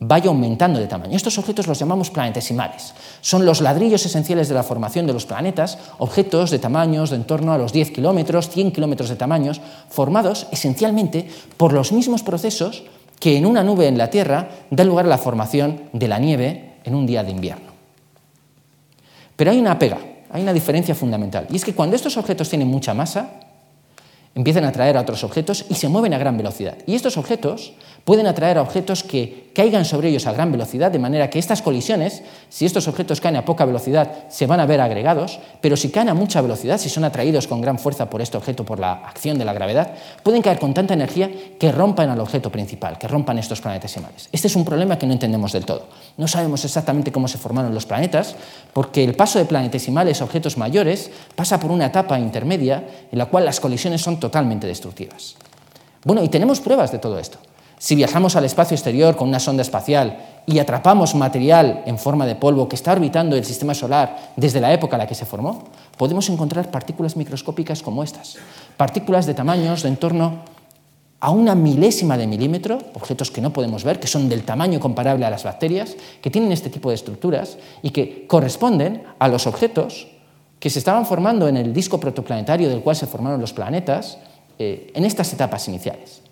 [0.00, 1.16] vaya aumentando de tamaño.
[1.16, 2.94] Estos objetos los llamamos planetesimales.
[3.20, 7.24] Son los ladrillos esenciales de la formación de los planetas, objetos de tamaños de en
[7.24, 12.84] torno a los 10 kilómetros, 100 kilómetros de tamaños, formados esencialmente por los mismos procesos
[13.20, 16.74] que en una nube en la Tierra dan lugar a la formación de la nieve
[16.84, 17.72] en un día de invierno.
[19.36, 19.98] Pero hay una pega,
[20.30, 23.40] hay una diferencia fundamental, y es que cuando estos objetos tienen mucha masa,
[24.34, 26.76] empiezan a atraer a otros objetos y se mueven a gran velocidad.
[26.86, 27.72] Y estos objetos
[28.04, 31.62] pueden atraer a objetos que caigan sobre ellos a gran velocidad, de manera que estas
[31.62, 35.90] colisiones, si estos objetos caen a poca velocidad, se van a ver agregados, pero si
[35.90, 38.92] caen a mucha velocidad, si son atraídos con gran fuerza por este objeto, por la
[38.92, 43.08] acción de la gravedad, pueden caer con tanta energía que rompan al objeto principal, que
[43.08, 44.28] rompan estos planetesimales.
[44.32, 45.86] Este es un problema que no entendemos del todo.
[46.16, 48.34] No sabemos exactamente cómo se formaron los planetas,
[48.72, 53.26] porque el paso de planetesimales a objetos mayores pasa por una etapa intermedia en la
[53.26, 55.36] cual las colisiones son totalmente destructivas.
[56.04, 57.38] Bueno, y tenemos pruebas de todo esto.
[57.84, 60.16] Si viajamos al espacio exterior con una sonda espacial
[60.46, 64.72] y atrapamos material en forma de polvo que está orbitando el sistema solar desde la
[64.72, 65.64] época en la que se formó,
[65.98, 68.38] podemos encontrar partículas microscópicas como estas,
[68.78, 70.38] partículas de tamaños de en torno
[71.20, 75.26] a una milésima de milímetro, objetos que no podemos ver, que son del tamaño comparable
[75.26, 80.08] a las bacterias, que tienen este tipo de estructuras y que corresponden a los objetos
[80.58, 84.16] que se estaban formando en el disco protoplanetario del cual se formaron los planetas
[84.58, 86.24] eh, en estas etapas iniciales.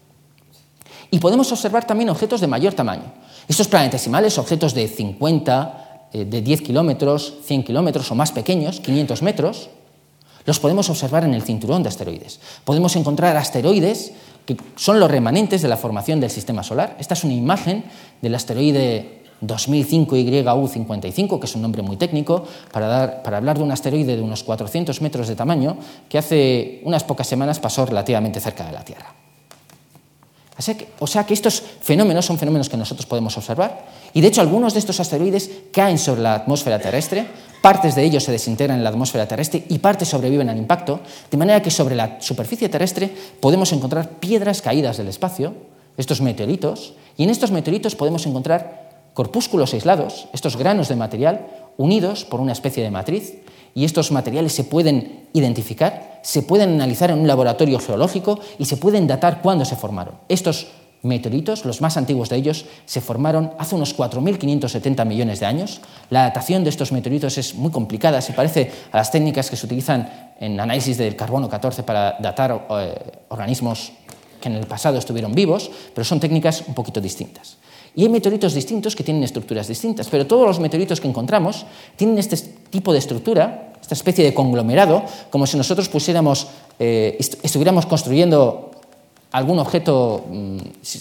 [1.12, 3.04] Y podemos observar también objetos de mayor tamaño.
[3.46, 9.20] Estos planetesimales, objetos de 50, eh, de 10 kilómetros, 100 kilómetros o más pequeños, 500
[9.20, 9.68] metros,
[10.46, 12.40] los podemos observar en el cinturón de asteroides.
[12.64, 14.12] Podemos encontrar asteroides
[14.46, 16.96] que son los remanentes de la formación del sistema solar.
[16.98, 17.84] Esta es una imagen
[18.22, 23.70] del asteroide 2005 YU55, que es un nombre muy técnico, para, para, hablar de un
[23.70, 25.76] asteroide de unos 400 metros de tamaño
[26.08, 29.14] que hace unas pocas semanas pasó relativamente cerca de la Tierra.
[30.98, 33.86] O sea que estos fenómenos son fenómenos que nosotros podemos observar.
[34.12, 37.26] Y de hecho algunos de estos asteroides caen sobre la atmósfera terrestre,
[37.62, 41.36] partes de ellos se desintegran en la atmósfera terrestre y partes sobreviven al impacto, de
[41.36, 45.54] manera que sobre la superficie terrestre podemos encontrar piedras caídas del espacio,
[45.96, 51.46] estos meteoritos, y en estos meteoritos podemos encontrar corpúsculos aislados, estos granos de material
[51.76, 53.34] unidos por una especie de matriz,
[53.74, 58.76] y estos materiales se pueden identificar, se pueden analizar en un laboratorio geológico y se
[58.76, 60.14] pueden datar cuándo se formaron.
[60.28, 60.68] Estos
[61.02, 65.80] meteoritos, los más antiguos de ellos, se formaron hace unos 4.570 millones de años.
[66.10, 69.66] La datación de estos meteoritos es muy complicada, se parece a las técnicas que se
[69.66, 72.94] utilizan en análisis del carbono 14 para datar eh,
[73.28, 73.92] organismos
[74.40, 77.58] que en el pasado estuvieron vivos, pero son técnicas un poquito distintas.
[77.94, 82.18] Y hay meteoritos distintos que tienen estructuras distintas, pero todos los meteoritos que encontramos tienen
[82.18, 82.36] este
[82.72, 86.48] tipo de estructura, esta especie de conglomerado, como si nosotros pusiéramos,
[86.80, 88.70] eh, estuviéramos construyendo
[89.30, 90.56] algún objeto, mm,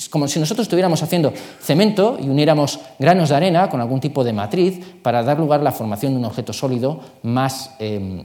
[0.10, 4.34] como si nosotros estuviéramos haciendo cemento y uniéramos granos de arena con algún tipo de
[4.34, 8.24] matriz para dar lugar a la formación de un objeto sólido más, em,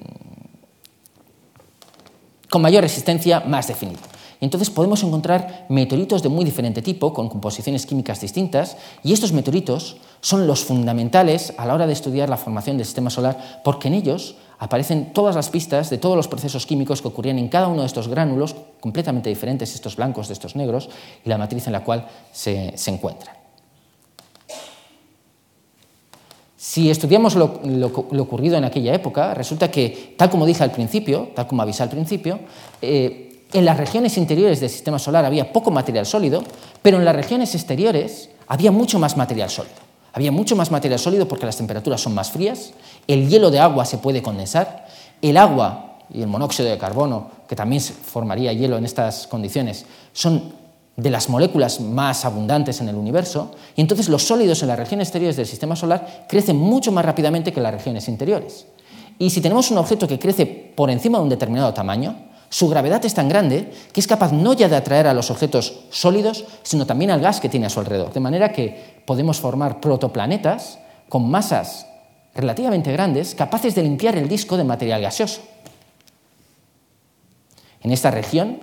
[2.51, 4.01] con mayor resistencia, más definido.
[4.41, 9.97] Entonces podemos encontrar meteoritos de muy diferente tipo, con composiciones químicas distintas, y estos meteoritos
[10.21, 13.95] son los fundamentales a la hora de estudiar la formación del sistema solar, porque en
[13.95, 17.81] ellos aparecen todas las pistas de todos los procesos químicos que ocurrían en cada uno
[17.83, 20.89] de estos gránulos, completamente diferentes, estos blancos de estos negros,
[21.25, 23.37] y la matriz en la cual se, encuentran.
[26.57, 27.61] Si estudiamos lo,
[28.19, 31.91] ocurrido en aquella época, resulta que, tal como dije al principio, tal como avisé al
[31.91, 32.41] principio,
[32.83, 36.43] eh, en las regiones interiores del sistema solar había poco material sólido,
[36.83, 39.77] pero en las regiones exteriores había mucho más material sólido.
[40.13, 42.73] Había mucho más material sólido porque las temperaturas son más frías,
[43.07, 44.87] el hielo de agua se puede condensar,
[45.21, 50.55] el agua y el monóxido de carbono, que también formaría hielo en estas condiciones, son
[50.97, 55.09] de las moléculas más abundantes en el universo, y entonces los sólidos en las regiones
[55.09, 58.67] exteriores del sistema solar crecen mucho más rápidamente que en las regiones interiores.
[59.19, 62.17] Y si tenemos un objeto que crece por encima de un determinado tamaño,
[62.49, 65.81] su gravedad es tan grande que es capaz no ya de atraer a los objetos
[65.91, 68.13] sólidos, sino también al gas que tiene a su alrededor.
[68.13, 70.79] De manera que podemos formar protoplanetas
[71.09, 71.87] con masas
[72.35, 75.41] relativamente grandes, capaces de limpiar el disco de material gaseoso.
[77.83, 78.61] En esta región,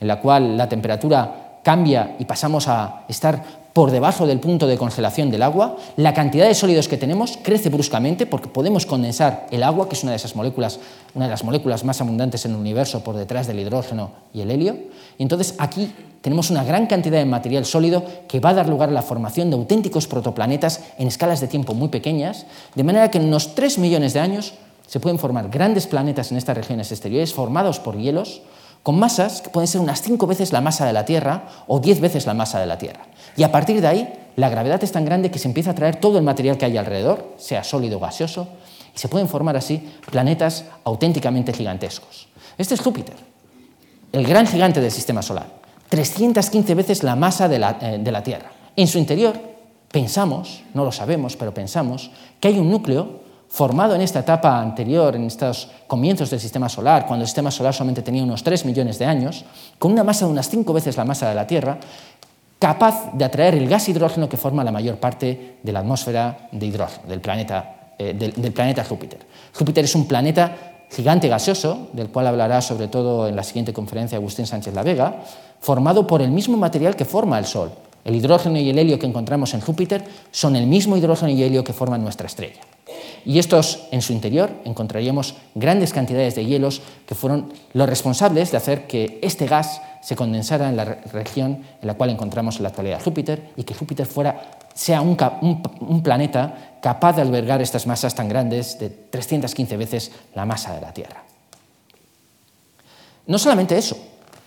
[0.00, 4.78] en la cual la temperatura cambia y pasamos a estar por debajo del punto de
[4.78, 9.64] congelación del agua, la cantidad de sólidos que tenemos crece bruscamente porque podemos condensar el
[9.64, 10.78] agua, que es una de esas moléculas,
[11.12, 14.52] una de las moléculas más abundantes en el universo por detrás del hidrógeno y el
[14.52, 14.78] helio.
[15.18, 18.90] Y entonces aquí tenemos una gran cantidad de material sólido que va a dar lugar
[18.90, 23.18] a la formación de auténticos protoplanetas en escalas de tiempo muy pequeñas, de manera que
[23.18, 24.54] en unos 3 millones de años
[24.86, 28.40] se pueden formar grandes planetas en estas regiones exteriores formados por hielos
[28.84, 32.00] con masas que pueden ser unas 5 veces la masa de la Tierra o 10
[32.00, 33.06] veces la masa de la Tierra.
[33.34, 35.96] Y a partir de ahí, la gravedad es tan grande que se empieza a traer
[35.96, 38.46] todo el material que hay alrededor, sea sólido o gaseoso,
[38.94, 42.28] y se pueden formar así planetas auténticamente gigantescos.
[42.58, 43.16] Este es Júpiter,
[44.12, 45.46] el gran gigante del sistema solar,
[45.88, 48.52] 315 veces la masa de la, eh, de la Tierra.
[48.76, 49.40] En su interior
[49.90, 53.23] pensamos, no lo sabemos, pero pensamos que hay un núcleo
[53.54, 57.72] formado en esta etapa anterior, en estos comienzos del sistema solar, cuando el sistema solar
[57.72, 59.44] solamente tenía unos 3 millones de años,
[59.78, 61.78] con una masa de unas 5 veces la masa de la Tierra,
[62.58, 66.66] capaz de atraer el gas hidrógeno que forma la mayor parte de la atmósfera de
[66.66, 69.20] hidrógeno del planeta, eh, del, planeta Júpiter.
[69.56, 74.18] Júpiter es un planeta gigante gaseoso, del cual hablará sobre todo en la siguiente conferencia
[74.18, 75.22] Agustín Sánchez La Vega,
[75.60, 77.70] formado por el mismo material que forma el Sol.
[78.04, 81.62] El hidrógeno y el helio que encontramos en Júpiter son el mismo hidrógeno y helio
[81.62, 82.73] que forman nuestra estrella.
[83.24, 88.56] Y estos, en su interior, encontraríamos grandes cantidades de hielos que fueron los responsables de
[88.56, 92.68] hacer que este gas se condensara en la región en la cual encontramos en la
[92.68, 95.16] actualidad Júpiter y que Júpiter fuera sea un,
[95.80, 100.80] un planeta capaz de albergar estas masas tan grandes de 315 veces la masa de
[100.82, 101.22] la Tierra.
[103.26, 103.96] No solamente eso,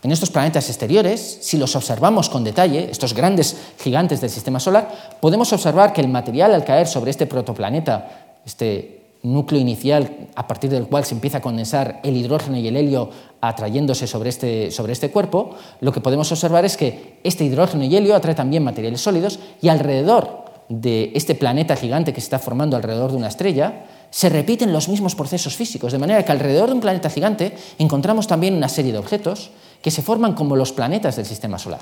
[0.04, 5.18] en estos planetas exteriores, si los observamos con detalle, estos grandes gigantes del sistema solar,
[5.20, 10.70] podemos observar que el material al caer sobre este protoplaneta, este núcleo inicial a partir
[10.70, 13.10] del cual se empieza a condensar el hidrógeno y el helio
[13.42, 17.96] atrayéndose sobre este, sobre este cuerpo, lo que podemos observar es que este hidrógeno y
[17.96, 22.76] helio atrae también materiales sólidos y alrededor de este planeta gigante que se está formando
[22.76, 26.76] alrededor de una estrella, se repiten los mismos procesos físicos, de manera que alrededor de
[26.76, 31.16] un planeta gigante encontramos también una serie de objetos que se forman como los planetas
[31.16, 31.82] del sistema solar.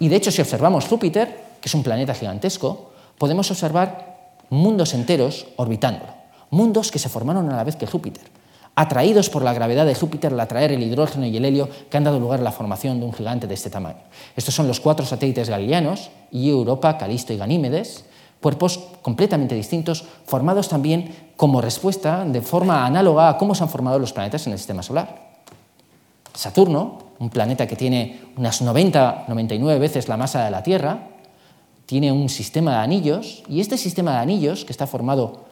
[0.00, 4.13] Y de hecho, si observamos Júpiter, que es un planeta gigantesco, podemos observar
[4.50, 6.12] mundos enteros orbitándolo,
[6.50, 8.24] mundos que se formaron a la vez que Júpiter,
[8.74, 12.04] atraídos por la gravedad de Júpiter al atraer el hidrógeno y el helio que han
[12.04, 13.98] dado lugar a la formación de un gigante de este tamaño.
[14.36, 18.04] Estos son los cuatro satélites galileanos, y Europa, Calisto y Ganímedes,
[18.40, 23.98] cuerpos completamente distintos, formados también como respuesta de forma análoga a cómo se han formado
[23.98, 25.34] los planetas en el sistema solar.
[26.34, 31.13] Saturno, un planeta que tiene unas 90-99 veces la masa de la Tierra,
[31.86, 35.44] tiene un sistema de anillos y este sistema de anillos, que está formado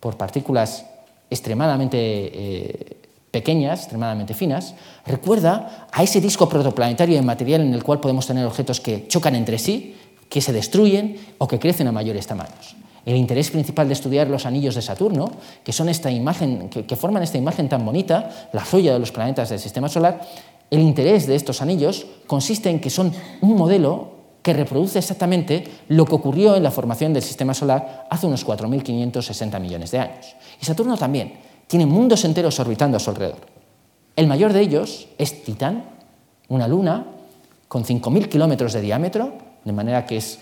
[0.00, 0.86] por partículas
[1.30, 2.96] extremadamente eh,
[3.30, 4.74] pequeñas, extremadamente finas,
[5.06, 9.36] recuerda a ese disco protoplanetario de material en el cual podemos tener objetos que chocan
[9.36, 9.96] entre sí,
[10.28, 12.76] que se destruyen o que crecen a mayores tamaños.
[13.06, 15.30] El interés principal de estudiar los anillos de Saturno,
[15.64, 19.48] que, son esta imagen, que, forman esta imagen tan bonita, la joya de los planetas
[19.48, 20.20] del Sistema Solar,
[20.70, 26.06] el interés de estos anillos consiste en que son un modelo que reproduce exactamente lo
[26.06, 30.34] que ocurrió en la formación del Sistema Solar hace unos 4.560 millones de años.
[30.60, 31.34] Y Saturno también
[31.66, 33.40] tiene mundos enteros orbitando a su alrededor.
[34.16, 35.84] El mayor de ellos es Titán,
[36.48, 37.06] una luna
[37.68, 39.32] con 5.000 kilómetros de diámetro,
[39.64, 40.38] de manera que es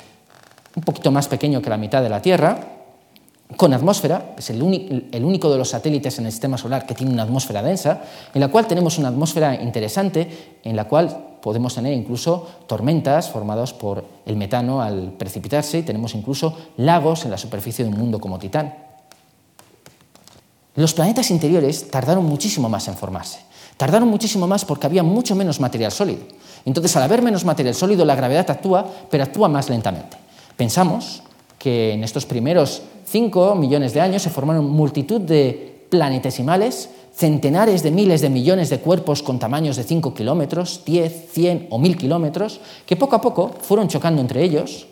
[0.75, 2.79] un poquito más pequeño que la mitad de la Tierra,
[3.57, 7.23] con atmósfera, es el, único de los satélites en el sistema solar que tiene una
[7.23, 8.03] atmósfera densa,
[8.35, 13.73] en la cual tenemos una atmósfera interesante, en la cual podemos tener incluso tormentas formadas
[13.73, 18.21] por el metano al precipitarse y tenemos incluso lagos en la superficie de un mundo
[18.21, 18.75] como Titán.
[20.75, 23.41] Los planetas interiores tardaron muchísimo más en formarse.
[23.77, 26.21] Tardaron muchísimo más porque había mucho menos material sólido.
[26.65, 30.17] Entonces, al haber menos material sólido, la gravedad actúa, pero actúa más lentamente.
[30.57, 31.23] Pensamos
[31.59, 37.91] que en estos primeros 5 millones de años se formaron multitud de planetesimales, centenares de
[37.91, 42.61] miles de millones de cuerpos con tamaños de 5 kilómetros, 10, 100 o 1000 kilómetros,
[42.87, 44.87] que poco a poco fueron chocando entre ellos,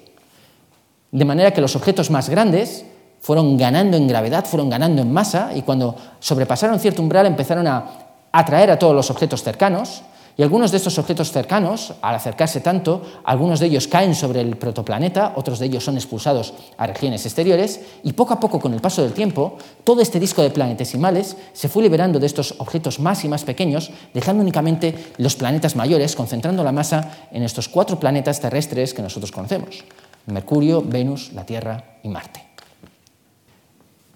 [1.12, 2.84] de manera que los objetos más grandes
[3.20, 7.90] fueron ganando en gravedad, fueron ganando en masa, y cuando sobrepasaron cierto umbral empezaron a
[8.32, 10.02] atraer a todos los objetos cercanos,
[10.38, 14.58] y algunos de estos objetos cercanos, al acercarse tanto, algunos de ellos caen sobre el
[14.58, 18.82] protoplaneta, otros de ellos son expulsados a regiones exteriores, y poco a poco, con el
[18.82, 23.24] paso del tiempo, todo este disco de planetesimales se fue liberando de estos objetos más
[23.24, 28.38] y más pequeños, dejando únicamente los planetas mayores, concentrando la masa en estos cuatro planetas
[28.38, 29.84] terrestres que nosotros conocemos,
[30.26, 32.44] Mercurio, Venus, la Tierra y Marte.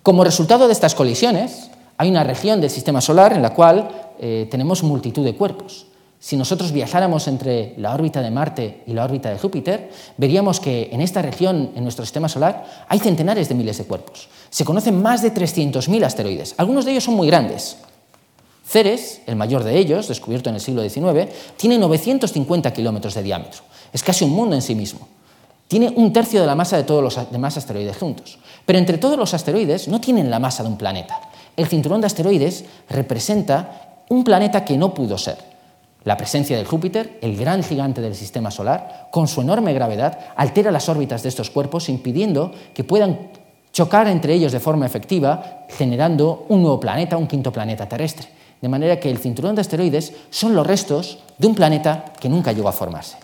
[0.02, 4.48] Como resultado de estas colisiones, hay una región del sistema solar en la cual eh,
[4.50, 5.87] tenemos multitud de cuerpos.
[6.22, 10.90] Si nosotros viajáramos entre la órbita de Marte y la órbita de Júpiter, veríamos que
[10.92, 14.28] en esta región, en nuestro sistema solar, hay centenares de miles de cuerpos.
[14.50, 16.54] Se conocen más de 300.000 asteroides.
[16.59, 17.78] Algunos de ellos son muy grandes.
[18.66, 23.62] Ceres, el mayor de ellos, descubierto en el siglo XIX, tiene 950 kilómetros de diámetro.
[23.90, 25.09] Es casi un mundo en sí mismo.
[25.68, 28.38] Tiene un tercio de la masa de todos los demás asteroides juntos.
[28.66, 31.18] Pero entre todos los asteroides no tienen la masa de un planeta.
[31.56, 35.49] El cinturón de asteroides representa un planeta que no pudo ser.
[36.04, 40.70] La presencia de Júpiter, el gran gigante del sistema solar, con su enorme gravedad, altera
[40.70, 43.30] las órbitas de estos cuerpos, impidiendo que puedan
[43.72, 48.28] chocar entre ellos de forma efectiva, generando un nuevo planeta, un quinto planeta terrestre.
[48.60, 52.52] De manera que el cinturón de asteroides son los restos de un planeta que nunca
[52.52, 53.16] llegó a formarse.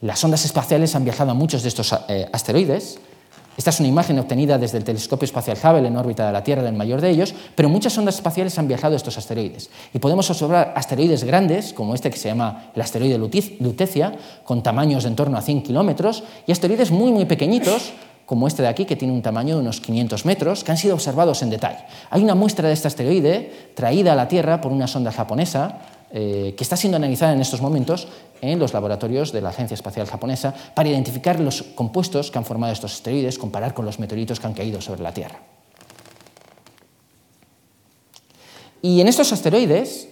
[0.00, 2.98] Las ondas espaciales han viajado a muchos de estos eh, asteroides,
[3.56, 6.62] esta es una imagen obtenida desde el telescopio espacial Hubble en órbita de la Tierra,
[6.62, 9.70] del mayor de ellos, pero muchas ondas espaciales han viajado a estos asteroides.
[9.92, 15.04] Y podemos observar asteroides grandes, como este que se llama el asteroide Lutecia, con tamaños
[15.04, 17.92] de en torno a 100 kilómetros, y asteroides muy, muy pequeñitos,
[18.24, 20.94] como este de aquí, que tiene un tamaño de unos 500 metros, que han sido
[20.94, 21.84] observados en detalle.
[22.08, 25.80] Hay una muestra de este asteroide traída a la Tierra por una sonda japonesa,
[26.12, 28.06] eh, que está siendo analizada en estos momentos
[28.42, 32.72] en los laboratorios de la Agencia Espacial Japonesa para identificar los compuestos que han formado
[32.72, 35.40] estos asteroides, comparar con los meteoritos que han caído sobre la Tierra.
[38.82, 40.08] Y en estos asteroides,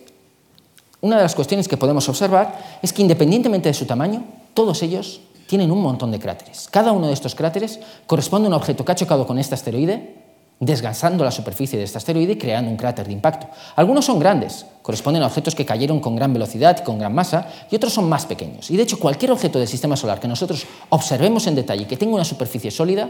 [1.01, 4.25] una de las cuestiones que podemos observar es que independientemente de su tamaño,
[4.55, 6.69] todos ellos tienen un montón de cráteres.
[6.71, 10.20] Cada uno de estos cráteres corresponde a un objeto que ha chocado con este asteroide,
[10.61, 13.49] desgasando la superficie de este asteroide y creando un cráter de impacto.
[13.77, 17.49] Algunos son grandes, corresponden a objetos que cayeron con gran velocidad y con gran masa,
[17.71, 18.71] y otros son más pequeños.
[18.71, 22.15] Y de hecho, cualquier objeto del sistema solar que nosotros observemos en detalle que tenga
[22.15, 23.09] una superficie sólida,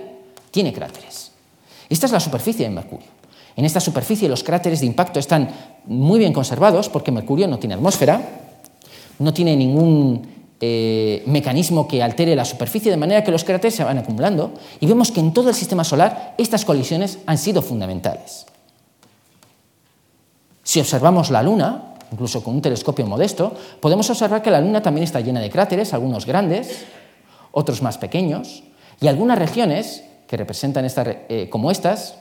[0.52, 1.32] tiene cráteres.
[1.88, 3.08] Esta es la superficie de Mercurio.
[3.56, 5.50] En esta superficie los cráteres de impacto están
[5.86, 8.22] muy bien conservados porque Mercurio no tiene atmósfera,
[9.18, 13.84] no tiene ningún eh, mecanismo que altere la superficie, de manera que los cráteres se
[13.84, 18.46] van acumulando y vemos que en todo el sistema solar estas colisiones han sido fundamentales.
[20.62, 25.04] Si observamos la Luna, incluso con un telescopio modesto, podemos observar que la Luna también
[25.04, 26.84] está llena de cráteres, algunos grandes,
[27.52, 28.62] otros más pequeños,
[29.00, 32.16] y algunas regiones que representan eh, como estas,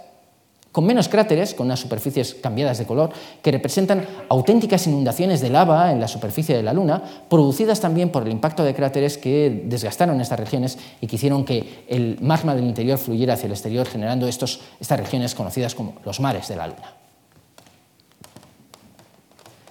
[0.72, 3.12] con menos cráteres, con unas superficies cambiadas de color,
[3.42, 8.24] que representan auténticas inundaciones de lava en la superficie de la Luna, producidas también por
[8.24, 12.66] el impacto de cráteres que desgastaron estas regiones y que hicieron que el magma del
[12.66, 16.68] interior fluyera hacia el exterior, generando estos, estas regiones conocidas como los mares de la
[16.68, 16.94] Luna.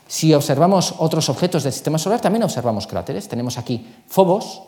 [0.09, 3.28] Si observamos otros objetos del sistema solar, también observamos cráteres.
[3.28, 4.62] Tenemos aquí Phobos,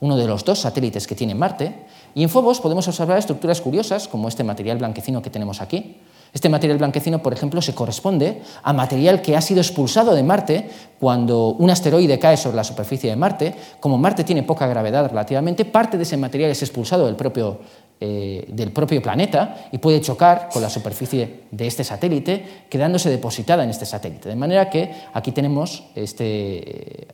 [0.00, 4.08] uno de los dos satélites que tiene Marte, y en Phobos podemos observar estructuras curiosas,
[4.08, 5.96] como este material blanquecino que tenemos aquí.
[6.32, 10.68] Este material blanquecino, por ejemplo, se corresponde a material que ha sido expulsado de Marte
[10.98, 13.54] cuando un asteroide cae sobre la superficie de Marte.
[13.80, 17.60] Como Marte tiene poca gravedad relativamente, parte de ese material es expulsado del propio,
[18.00, 23.62] eh, del propio planeta y puede chocar con la superficie de este satélite, quedándose depositada
[23.64, 24.30] en este satélite.
[24.30, 27.08] De manera que aquí tenemos este,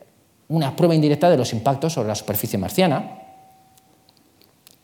[0.47, 3.28] una prueba indirecta de los impactos sobre la superficie marciana.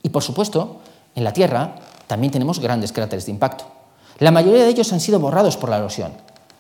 [0.06, 0.82] Y por supuesto,
[1.16, 3.66] en la Tierra también tenemos grandes cráteres de impacto.
[4.20, 6.12] La mayoría de ellos han sido borrados por la erosión.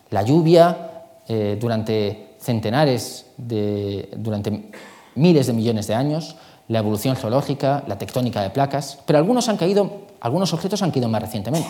[0.09, 4.71] La lluvia eh, durante centenares, de, durante
[5.13, 6.35] miles de millones de años,
[6.69, 11.07] la evolución geológica, la tectónica de placas, pero algunos, han caído, algunos objetos han caído
[11.07, 11.69] más recientemente.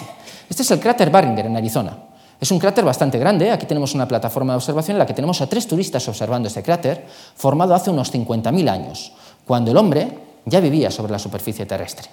[0.49, 1.97] Este es el cráter Barringer en Arizona.
[2.39, 3.51] Es un cráter bastante grande.
[3.51, 6.63] Aquí tenemos una plataforma de observación en la que tenemos a tres turistas observando este
[6.63, 7.05] cráter,
[7.35, 9.11] formado hace unos 50.000 años,
[9.45, 12.07] cuando el hombre ya vivía sobre la superficie terrestre.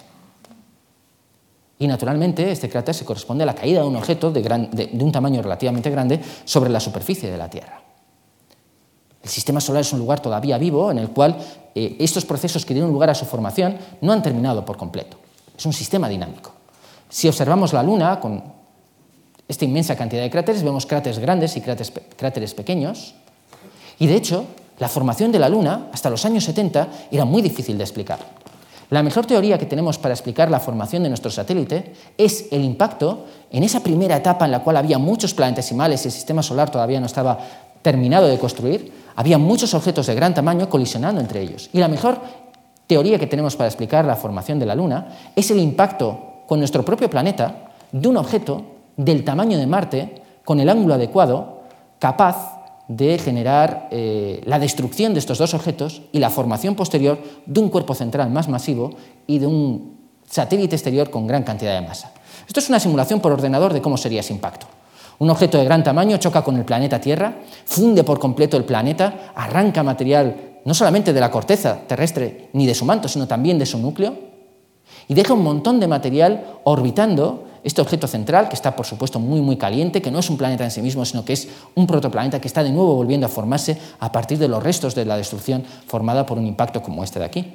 [1.79, 5.41] Y naturalmente este cráter se corresponde a la caída de un objeto de, un tamaño
[5.41, 7.81] relativamente grande sobre la superficie de la Tierra.
[9.21, 11.37] El sistema solar es un lugar todavía vivo en el cual
[11.75, 15.17] eh, estos procesos que dieron lugar a su formación no han terminado por completo.
[15.57, 16.51] Es un sistema dinámico.
[17.09, 18.43] Si observamos la Luna con
[19.47, 23.15] esta inmensa cantidad de cráteres, vemos cráteres grandes y cráteres, pequeños.
[23.99, 24.45] Y de hecho,
[24.79, 28.19] la formación de la Luna, hasta los años 70, era muy difícil de explicar.
[28.89, 33.25] La mejor teoría que tenemos para explicar la formación de nuestro satélite es el impacto
[33.49, 36.99] en esa primera etapa en la cual había muchos planetesimales y el sistema solar todavía
[36.99, 37.39] no estaba
[37.81, 41.69] terminado de construir, había muchos objetos de gran tamaño colisionando entre ellos.
[41.73, 42.19] Y la mejor
[42.87, 46.85] teoría que tenemos para explicar la formación de la Luna es el impacto con nuestro
[46.85, 48.63] propio planeta de un objeto
[48.95, 51.63] del tamaño de Marte con el ángulo adecuado
[51.99, 52.52] capaz
[52.87, 57.69] de generar eh, la destrucción de estos dos objetos y la formación posterior de un
[57.69, 58.91] cuerpo central más masivo
[59.25, 59.97] y de un
[60.29, 62.11] satélite exterior con gran cantidad de masa.
[62.47, 64.67] Esto es una simulación por ordenador de cómo sería ese impacto.
[65.19, 69.31] Un objeto de gran tamaño choca con el planeta Tierra, funde por completo el planeta,
[69.35, 73.65] arranca material no solamente de la corteza terrestre ni de su manto, sino también de
[73.65, 74.15] su núcleo,
[75.07, 79.41] y deja un montón de material orbitando este objeto central, que está por supuesto muy
[79.41, 82.41] muy caliente, que no es un planeta en sí mismo, sino que es un protoplaneta
[82.41, 85.63] que está de nuevo volviendo a formarse a partir de los restos de la destrucción
[85.87, 87.53] formada por un impacto como este de aquí.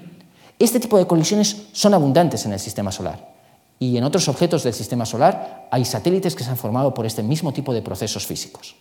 [0.59, 3.38] Este tipo de colisiones son abundantes en el sistema solar.
[3.78, 7.22] Y en otros objetos del sistema solar hay satélites que se han formado por este
[7.22, 8.74] mismo tipo de procesos físicos.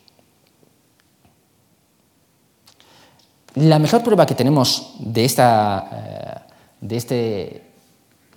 [3.56, 7.64] La mejor prueba que tenemos de, esta, eh, de este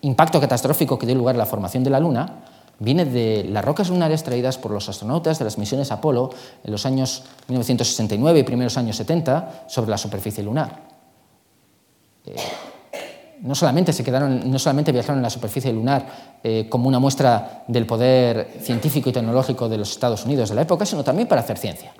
[0.03, 2.45] impacto catastrófico que dio lugar a la formación de la Luna
[2.81, 6.31] viene de las rocas lunares traídas por los astronautas de las misiones Apolo
[6.65, 10.89] en los años 1969 y primeros años 70 sobre la superficie lunar.
[12.27, 12.35] Eh,
[13.43, 17.65] no, solamente se quedaron, no solamente viajaron en la superficie lunar eh, como una muestra
[17.69, 21.43] del poder científico y tecnológico de los Estados Unidos de la época, sino también para
[21.43, 21.93] hacer ciencia.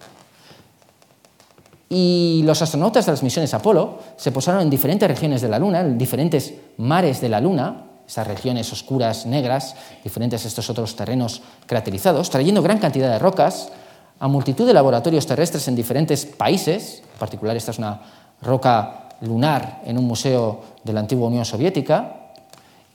[1.91, 5.81] Y los astronautas de las misiones Apolo se posaron en diferentes regiones de la Luna,
[5.81, 11.43] en diferentes mares de la Luna, esas regiones oscuras, negras, diferentes a estos otros terrenos
[11.67, 13.71] caracterizados, trayendo gran cantidad de rocas
[14.19, 18.01] a multitud de laboratorios terrestres en diferentes países, en particular esta es una
[18.43, 22.33] roca lunar en un museo de la antigua Unión Soviética,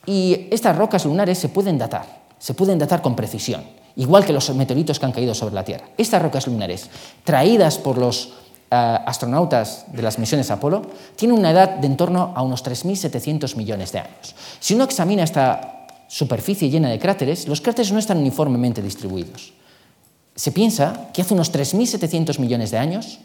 [0.05, 2.05] y estas rocas lunares se pueden datar,
[2.38, 3.63] se pueden datar con precisión,
[3.95, 5.86] igual que los meteoritos que han caído sobre la Tierra.
[5.97, 6.89] Estas rocas lunares,
[7.24, 8.34] traídas por los
[8.70, 10.82] astronautas de las misiones Apolo
[11.16, 14.36] tienen una edad de en torno a unos 3.700 millones de años.
[14.59, 19.53] Si uno examina esta superficie llena de cráteres, los cráteres no están uniformemente distribuidos.
[20.36, 23.20] Se piensa que hace unos 3.700 millones de años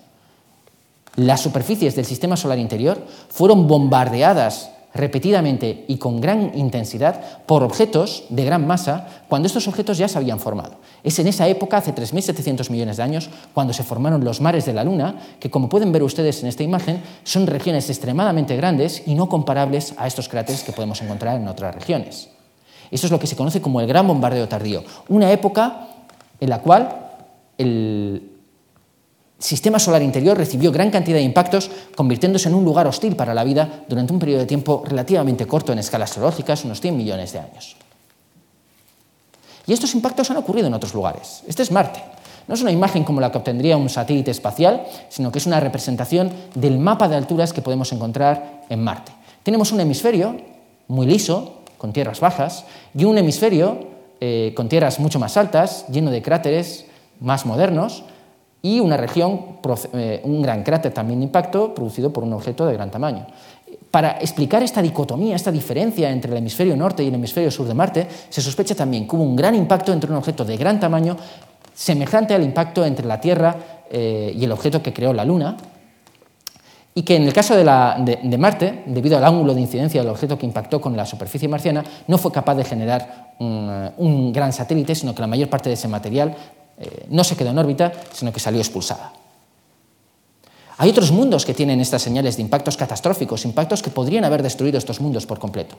[1.16, 8.24] las superficies del sistema solar interior fueron bombardeadas repetidamente y con gran intensidad por objetos
[8.28, 10.76] de gran masa cuando estos objetos ya se habían formado.
[11.05, 14.72] Es en esa época, hace 3.700 millones de años, cuando se formaron los mares de
[14.72, 19.14] la Luna, que como pueden ver ustedes en esta imagen, son regiones extremadamente grandes y
[19.14, 22.28] no comparables a estos cráteres que podemos encontrar en otras regiones.
[22.91, 25.88] Esto es lo que se conoce como el gran bombardeo tardío, una época
[26.41, 27.11] en la cual
[27.57, 28.30] el,
[29.41, 33.43] sistema solar interior recibió gran cantidad de impactos, convirtiéndose en un lugar hostil para la
[33.43, 37.38] vida durante un periodo de tiempo relativamente corto en escalas geológicas, unos 100 millones de
[37.41, 37.76] años.
[39.66, 41.43] Y estos impactos han ocurrido en otros lugares.
[41.47, 42.03] Este es Marte.
[42.49, 45.61] No es una imagen como la que obtendría un satélite espacial, sino que es una
[45.61, 49.12] representación del mapa de alturas que podemos encontrar en Marte.
[49.43, 50.36] Tenemos un hemisferio
[50.88, 52.64] muy liso, con tierras bajas,
[52.95, 53.86] y un hemisferio
[54.20, 56.86] eh, con tierras mucho más altas, lleno de cráteres
[57.20, 58.03] más modernos,
[58.62, 59.58] y una región,
[59.94, 63.26] eh, un gran cráter también de impacto producido por un objeto de gran tamaño.
[63.90, 67.74] Para explicar esta dicotomía, esta diferencia entre el hemisferio norte y el hemisferio sur de
[67.74, 71.16] Marte, se sospecha también que hubo un gran impacto entre un objeto de gran tamaño,
[71.74, 73.56] semejante al impacto entre la Tierra
[73.90, 75.56] eh, y el objeto que creó la Luna,
[76.94, 77.64] y que en el caso de,
[78.38, 82.18] Marte, debido al ángulo de incidencia del objeto que impactó con la superficie marciana, no
[82.18, 85.88] fue capaz de generar un, un gran satélite, sino que la mayor parte de ese
[85.88, 86.36] material
[86.81, 89.12] eh, no se quedó en órbita, sino que salió expulsada.
[90.78, 94.78] Hay otros mundos que tienen estas señales de impactos catastróficos, impactos que podrían haber destruido
[94.78, 95.76] estos mundos por completo.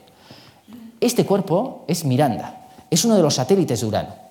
[1.00, 4.22] Este cuerpo es Miranda, es uno de los satélites de Urano.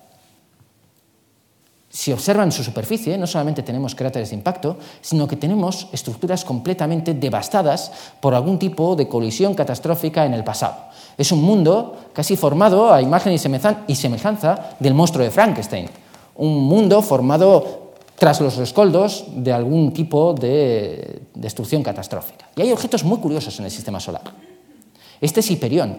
[1.90, 7.12] Si observan su superficie, no solamente tenemos cráteres de impacto, sino que tenemos estructuras completamente
[7.12, 10.88] devastadas por algún tipo de colisión catastrófica en el pasado.
[11.18, 15.90] Es un mundo casi formado a imagen y semejanza del monstruo de Frankenstein,
[16.36, 22.48] un mundo formado tras los rescoldos de algún tipo de destrucción catastrófica.
[22.54, 24.22] Y hay objetos muy curiosos en el sistema solar.
[25.20, 25.98] Este es Hiperión.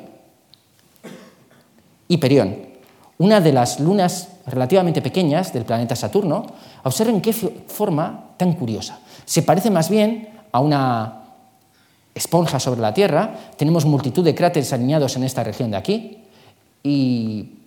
[2.07, 2.55] Hiperión,
[3.17, 6.45] una de las lunas relativamente pequeñas del planeta Saturno.
[6.83, 8.99] Observen qué forma tan curiosa.
[9.25, 11.23] Se parece más bien a una
[12.13, 13.33] esponja sobre la Tierra.
[13.57, 16.17] Tenemos multitud de cráteres alineados en esta región de aquí.
[16.83, 17.62] Y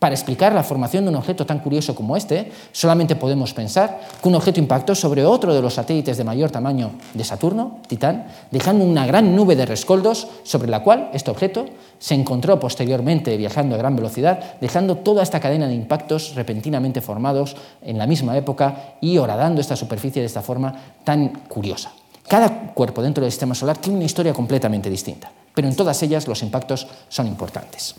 [0.00, 4.28] para explicar la formación de un objeto tan curioso como este, solamente podemos pensar que
[4.30, 8.82] un objeto impactó sobre otro de los satélites de mayor tamaño de Saturno, Titán, dejando
[8.86, 11.66] una gran nube de rescoldos sobre la cual este objeto
[11.98, 17.54] se encontró posteriormente viajando a gran velocidad, dejando toda esta cadena de impactos repentinamente formados
[17.82, 20.74] en la misma época y horadando esta superficie de esta forma
[21.04, 21.92] tan curiosa.
[22.26, 26.26] Cada cuerpo dentro del sistema solar tiene una historia completamente distinta, pero en todas ellas
[26.26, 27.94] los impactos son importantes.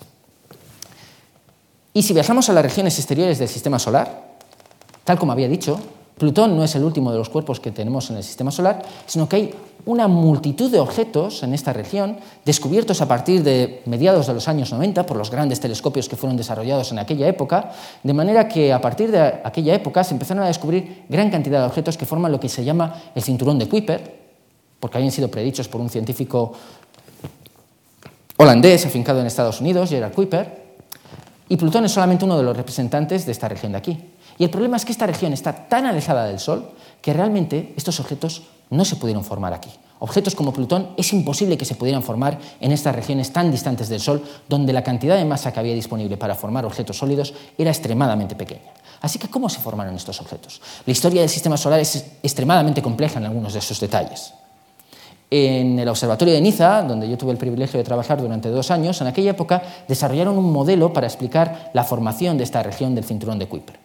[1.94, 4.32] Y si viajamos a las regiones exteriores del sistema solar,
[5.04, 5.80] tal como había dicho,
[6.18, 9.28] Plutón no es el último de los cuerpos que tenemos en el sistema solar, sino
[9.28, 14.36] que hay una multitud de objetos en esta región descubiertos a partir de mediados de
[14.36, 17.72] los años 90 por los grandes telescopios que fueron desarrollados en aquella época,
[18.04, 21.66] de manera que a partir de aquella época se empezaron a descubrir gran cantidad de
[21.66, 24.22] objetos que forman lo que se llama el cinturón de Kuiper,
[24.80, 26.54] porque habían sido predichos por un científico
[28.38, 30.61] holandés afincado en Estados Unidos, Gerard Kuiper,
[31.52, 34.02] y Plutón es solamente uno de los representantes de esta región de aquí.
[34.38, 36.72] Y el problema es que esta región está tan alejada del Sol
[37.02, 39.70] que realmente estos objetos no se pudieron formar aquí.
[39.99, 43.99] Objetos como Plutón es imposible que se pudieran formar en estas regiones tan distantes del
[43.99, 48.38] Sol, donde la cantidad de masa que había disponible para formar objetos sólidos era extremadamente
[48.38, 48.72] pequeña.
[49.02, 50.62] Así que, ¿cómo se formaron estos objetos?
[50.86, 54.36] La historia del sistema solar es extremadamente compleja en algunos de esos detalles
[55.34, 58.99] en el Observatorio de Niza, donde yo tuve el privilegio de trabajar durante dos años,
[58.99, 63.39] en aquella época desarrollaron un modelo para explicar la formación de esta región del cinturón
[63.39, 63.79] de Kuiper.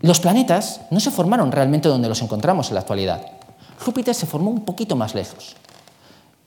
[0.00, 3.26] Los planetas no se formaron realmente donde los encontramos en la actualidad.
[3.80, 5.56] Júpiter se formó un poquito más lejos.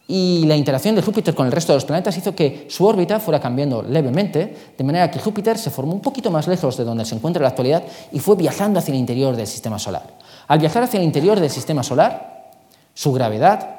[0.08, 3.20] Y la interacción de Júpiter con el resto de los planetas hizo que su órbita
[3.20, 7.06] fuera cambiando levemente, de manera que Júpiter se formó un poquito más lejos de donde
[7.06, 10.18] se encuentra en la actualidad y fue viajando hacia el interior del sistema solar.
[10.48, 12.52] Al viajar hacia el interior del sistema solar,
[12.96, 13.79] su gravedad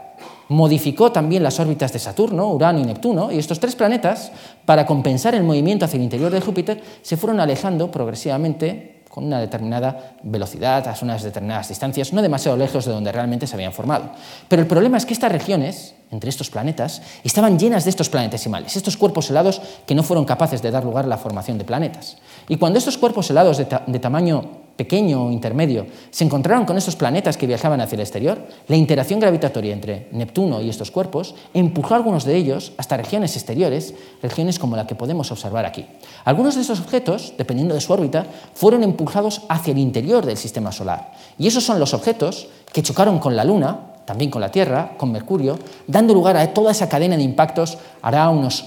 [0.51, 4.33] modificó también las órbitas de Saturno, Urano y Neptuno, y estos tres planetas,
[4.67, 9.39] para compensar el movimiento hacia el interior de Júpiter, se fueron alejando progresivamente con una
[9.39, 14.11] determinada velocidad, a unas determinadas distancias, no demasiado lejos de donde realmente se habían formado.
[14.49, 18.77] Pero el problema es que estas regiones, entre estos planetas, estaban llenas de estos planetesimales,
[18.77, 22.19] estos cuerpos helados que no fueron capaces de dar lugar a la formación de planetas.
[22.49, 26.97] Y cuando estos cuerpos helados de, de tamaño pequeño o intermedio se encontraron con estos
[26.97, 31.93] planetas que viajaban hacia el exterior, la interacción gravitatoria entre Neptuno y estos cuerpos empujó
[31.93, 35.85] a algunos de ellos hasta regiones exteriores, regiones como la que podemos observar aquí.
[36.25, 38.25] Algunos de estos objetos, dependiendo de su órbita,
[38.55, 41.13] fueron empujados hacia el interior del sistema solar.
[41.37, 45.13] Y esos son los objetos que chocaron con la Luna, también con la Tierra, con
[45.13, 48.65] Mercurio, dando lugar a toda esa cadena de impactos hará unos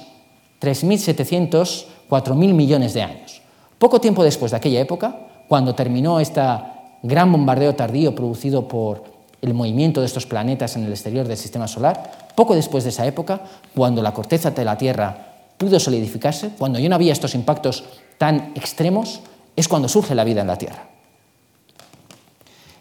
[0.62, 3.42] 3.700, 4.000 millones de años.
[3.80, 6.42] Poco tiempo después de aquella época, cuando terminó este
[7.04, 9.04] gran bombardeo tardío producido por
[9.40, 13.06] el movimiento de estos planetas en el exterior del sistema solar, poco después de esa
[13.06, 13.40] época,
[13.76, 15.16] cuando la corteza de la Tierra
[15.60, 17.84] pudo solidificarse, cuando ya no había estos impactos
[18.18, 19.20] tan extremos,
[19.56, 20.88] es cuando surge la vida en la Tierra.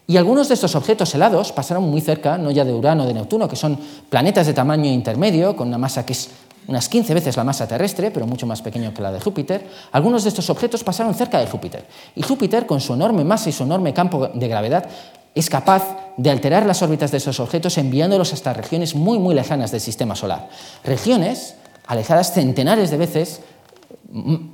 [0.07, 3.13] Y algunos de estos objetos helados pasaron muy cerca, no ya de Urano o de
[3.13, 6.31] Neptuno, que son planetas de tamaño intermedio, con una masa que es
[6.69, 10.23] unas 15 veces la masa terrestre, pero mucho más pequeño que la de Júpiter, algunos
[10.23, 11.85] de estos objetos pasaron cerca de Júpiter.
[12.15, 14.87] Y Júpiter, con su enorme masa y su enorme campo de gravedad,
[15.35, 19.71] es capaz de alterar las órbitas de esos objetos enviándolos hasta regiones muy, muy lejanas
[19.71, 20.49] del sistema solar.
[20.85, 21.55] Regiones
[21.87, 23.41] alejadas centenares de veces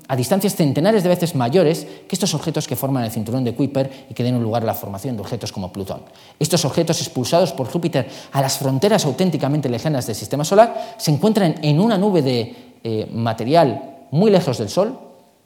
[0.07, 4.07] a distancias centenares de veces mayores que estos objetos que forman el cinturón de Kuiper
[4.09, 6.03] y que den lugar a la formación de objetos como Plutón.
[6.39, 11.57] Estos objetos expulsados por Júpiter a las fronteras auténticamente lejanas del sistema solar se encuentran
[11.63, 14.97] en una nube de eh, material muy lejos del Sol,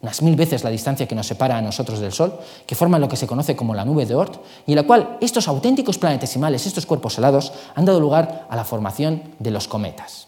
[0.03, 2.35] unas mil veces la distancia que nos separa a nosotros del Sol,
[2.67, 5.17] que forman lo que se conoce como la nube de Oort, y en la cual
[5.21, 10.27] estos auténticos planetesimales, estos cuerpos helados, han dado lugar a la formación de los cometas.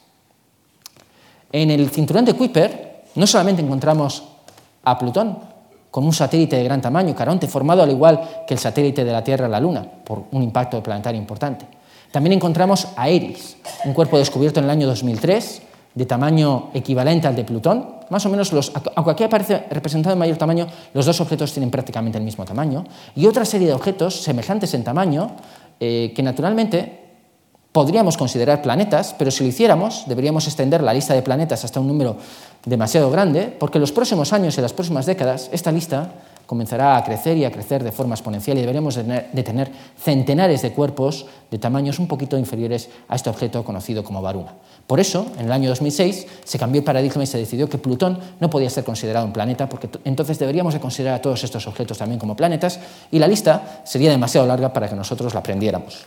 [1.52, 4.24] En el cinturón de Kuiper, no solamente encontramos
[4.82, 5.38] a Plutón,
[5.90, 9.22] con un satélite de gran tamaño, Caronte, formado al igual que el satélite de la
[9.22, 11.66] Tierra la Luna, por un impacto planetario importante.
[12.10, 15.62] También encontramos a Eris, un cuerpo descubierto en el año 2003,
[15.94, 18.00] de tamaño equivalente al de Plutón.
[18.10, 21.70] Más o menos, los, aunque aquí aparece representado en mayor tamaño, los dos objetos tienen
[21.70, 22.84] prácticamente el mismo tamaño.
[23.14, 25.30] Y otra serie de objetos semejantes en tamaño,
[25.78, 27.03] eh, que naturalmente
[27.74, 31.88] podríamos considerar planetas, pero si lo hiciéramos, deberíamos extender la lista de planetas hasta un
[31.88, 32.14] número
[32.64, 36.12] demasiado grande, porque en los próximos años y las próximas décadas esta lista
[36.46, 40.70] comenzará a crecer y a crecer de forma exponencial y deberemos de tener centenares de
[40.70, 44.54] cuerpos de tamaños un poquito inferiores a este objeto conocido como Varuna.
[44.86, 48.20] Por eso, en el año 2006, se cambió el paradigma y se decidió que Plutón
[48.38, 51.98] no podía ser considerado un planeta, porque entonces deberíamos de considerar a todos estos objetos
[51.98, 52.78] también como planetas,
[53.10, 56.04] y la lista sería demasiado larga para que nosotros la aprendiéramos.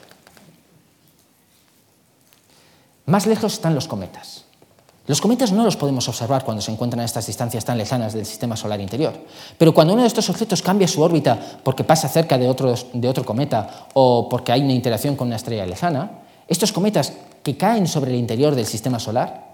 [3.08, 4.44] Más lejos están los cometas.
[5.06, 8.26] Los cometas no los podemos observar cuando se encuentran a estas distancias tan lejanas del
[8.26, 9.14] sistema solar interior,
[9.58, 13.08] pero cuando uno de estos objetos cambia su órbita porque pasa cerca de otro, de
[13.08, 17.88] otro cometa o porque hay una interacción con una estrella lejana, estos cometas que caen
[17.88, 19.54] sobre el interior del sistema solar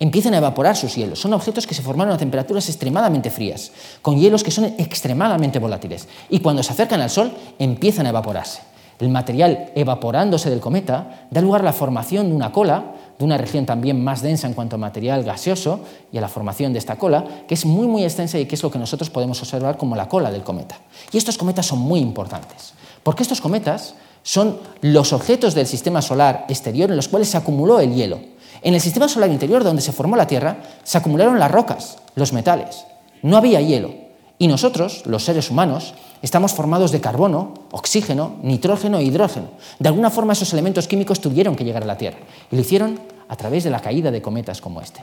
[0.00, 1.20] empiezan a evaporar sus hielos.
[1.20, 3.70] Son objetos que se formaron a temperaturas extremadamente frías,
[4.02, 8.73] con hielos que son extremadamente volátiles, y cuando se acercan al Sol empiezan a evaporarse.
[8.98, 13.38] El material evaporándose del cometa da lugar a la formación de una cola, de una
[13.38, 15.80] región también más densa en cuanto a material gaseoso
[16.12, 18.62] y a la formación de esta cola, que es muy muy extensa y que es
[18.62, 20.76] lo que nosotros podemos observar como la cola del cometa.
[21.12, 26.46] Y estos cometas son muy importantes, porque estos cometas son los objetos del sistema solar
[26.48, 28.20] exterior en los cuales se acumuló el hielo.
[28.62, 32.32] En el sistema solar interior, donde se formó la Tierra, se acumularon las rocas, los
[32.32, 32.86] metales.
[33.22, 34.03] No había hielo.
[34.44, 39.48] Y nosotros, los seres humanos, estamos formados de carbono, oxígeno, nitrógeno e hidrógeno.
[39.78, 42.18] De alguna forma esos elementos químicos tuvieron que llegar a la Tierra
[42.52, 45.02] y lo hicieron a través de la caída de cometas como este.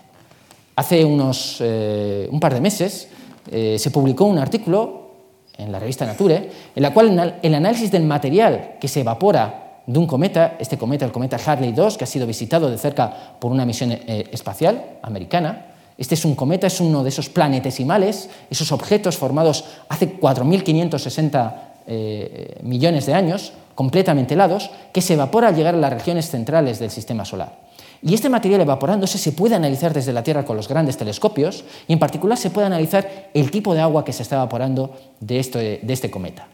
[0.76, 3.08] Hace unos, eh, un par de meses
[3.50, 5.10] eh, se publicó un artículo
[5.58, 9.98] en la revista Nature en la cual el análisis del material que se evapora de
[9.98, 13.52] un cometa, este cometa, el cometa Harley 2, que ha sido visitado de cerca por
[13.52, 18.72] una misión eh, espacial americana, este es un cometa, es uno de esos planetesimales, esos
[18.72, 21.54] objetos formados hace 4.560
[21.88, 26.80] eh, millones de años, completamente helados, que se evapora al llegar a las regiones centrales
[26.80, 27.60] del sistema solar.
[28.04, 31.94] Y este material evaporándose se puede analizar desde la Tierra con los grandes telescopios y
[31.94, 35.80] en particular se puede analizar el tipo de agua que se está evaporando de este,
[35.84, 36.48] de este cometa.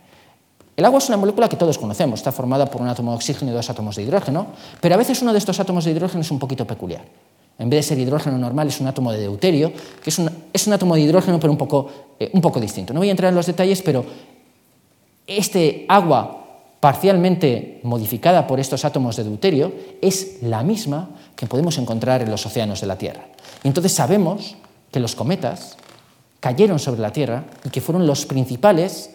[0.75, 3.51] El agua es una molécula que todos conocemos, está formada por un átomo de oxígeno
[3.51, 4.47] y dos átomos de hidrógeno,
[4.81, 7.01] pero a veces uno de estos átomos de hidrógeno es un poquito peculiar.
[7.59, 10.67] En vez de ser hidrógeno normal, es un átomo de deuterio, que es un, es
[10.67, 11.89] un átomo de hidrógeno, pero un poco,
[12.19, 12.93] eh, un poco distinto.
[12.93, 14.05] No voy a entrar en los detalles, pero
[15.25, 16.45] este agua
[16.79, 22.45] parcialmente modificada por estos átomos de deuterio es la misma que podemos encontrar en los
[22.45, 23.25] océanos de la Tierra.
[23.63, 24.55] Y entonces sabemos
[24.91, 25.77] que los cometas
[26.39, 29.11] cayeron sobre la Tierra y que fueron los principales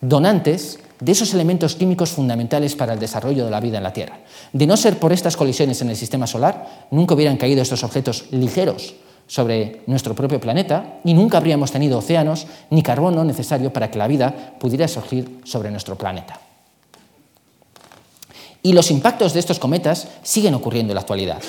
[0.00, 4.20] donantes de esos elementos químicos fundamentales para el desarrollo de la vida en la Tierra.
[4.52, 8.26] De no ser por estas colisiones en el sistema solar, nunca hubieran caído estos objetos
[8.30, 8.94] ligeros
[9.26, 14.08] sobre nuestro propio planeta y nunca habríamos tenido océanos ni carbono necesario para que la
[14.08, 16.40] vida pudiera surgir sobre nuestro planeta.
[18.62, 21.40] Y los impactos de estos cometas siguen ocurriendo en la actualidad.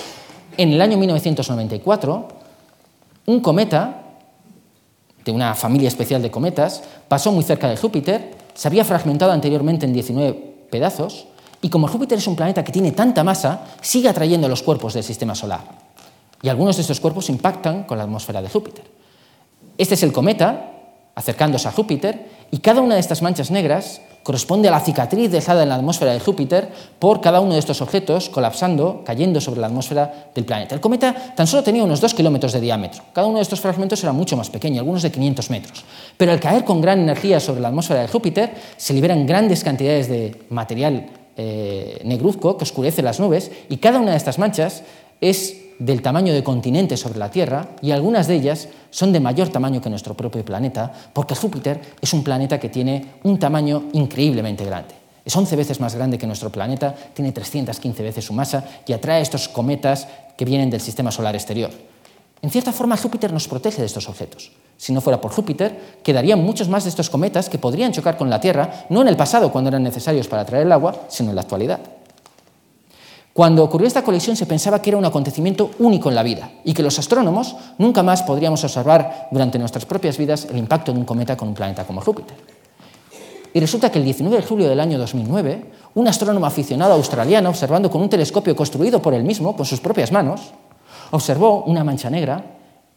[0.57, 2.27] En el año 1994,
[3.25, 4.03] un cometa
[5.25, 9.85] de una familia especial de cometas pasó muy cerca de Júpiter, se había fragmentado anteriormente
[9.85, 11.27] en 19 pedazos
[11.61, 15.03] y como Júpiter es un planeta que tiene tanta masa, sigue atrayendo los cuerpos del
[15.03, 15.61] sistema solar.
[16.41, 18.83] Y algunos de estos cuerpos impactan con la atmósfera de Júpiter.
[19.77, 20.71] Este es el cometa
[21.13, 25.63] acercándose a Júpiter y cada una de estas manchas negras corresponde a la cicatriz dejada
[25.63, 26.69] en la atmósfera de Júpiter
[26.99, 30.76] por cada uno de estos objetos colapsando, cayendo sobre la atmósfera del planeta.
[30.76, 33.03] El cometa tan solo tenía unos 2 kilómetros de diámetro.
[33.13, 35.84] Cada uno de estos fragmentos era mucho más pequeño, algunos de 500 metros.
[36.17, 40.07] Pero al caer con gran energía sobre la atmósfera de Júpiter, se liberan grandes cantidades
[40.07, 44.84] de material eh, negruzco que oscurece las nubes y cada una de estas manchas
[45.22, 49.49] es del tamaño de continentes sobre la Tierra y algunas de ellas son de mayor
[49.49, 54.63] tamaño que nuestro propio planeta porque Júpiter es un planeta que tiene un tamaño increíblemente
[54.63, 54.93] grande.
[55.25, 59.21] Es 11 veces más grande que nuestro planeta, tiene 315 veces su masa y atrae
[59.21, 60.07] estos cometas
[60.38, 61.71] que vienen del sistema solar exterior.
[62.43, 64.51] En cierta forma, Júpiter nos protege de estos objetos.
[64.77, 68.29] Si no fuera por Júpiter, quedarían muchos más de estos cometas que podrían chocar con
[68.29, 71.36] la Tierra, no en el pasado, cuando eran necesarios para atraer el agua, sino en
[71.36, 71.79] la actualidad.
[73.34, 76.73] Cuando ocurrió esta colisión se pensaba que era un acontecimiento único en la vida y
[76.73, 81.05] que los astrónomos nunca más podríamos observar durante nuestras propias vidas el impacto de un
[81.05, 82.36] cometa con un planeta como Júpiter.
[83.53, 85.65] Y resulta que el 19 de julio del año 2009,
[85.95, 90.11] un astrónomo aficionado australiano, observando con un telescopio construido por él mismo, con sus propias
[90.11, 90.41] manos,
[91.11, 92.43] observó una mancha negra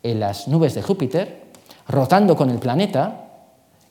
[0.03, 1.45] en las nubes de Júpiter,
[1.89, 3.29] rotando con el planeta,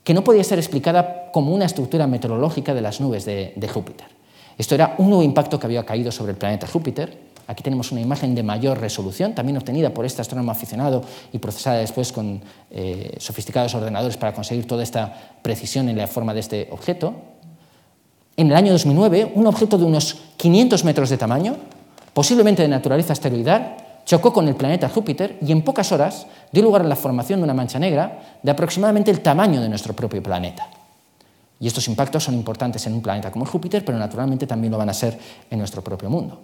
[0.03, 4.22] que no podía ser explicada como una estructura meteorológica de las nubes de, de Júpiter.
[4.57, 7.33] Esto era un nuevo impacto que había caído sobre el planeta Júpiter.
[7.47, 11.79] Aquí tenemos una imagen de mayor resolución, también obtenida por este astrónomo aficionado y procesada
[11.79, 12.41] después con
[12.71, 17.13] eh, sofisticados ordenadores para conseguir toda esta precisión en la forma de este objeto.
[18.37, 21.57] En el año 2009, un objeto de unos 500 metros de tamaño,
[22.13, 26.81] posiblemente de naturaleza asteroidal, chocó con el planeta Júpiter y en pocas horas dio lugar
[26.81, 30.67] a la formación de una mancha negra de aproximadamente el tamaño de nuestro propio planeta.
[31.63, 34.89] Y estos impactos son importantes en un planeta como Júpiter, pero naturalmente también lo van
[34.89, 35.17] a ser
[35.49, 36.41] en nuestro propio mundo.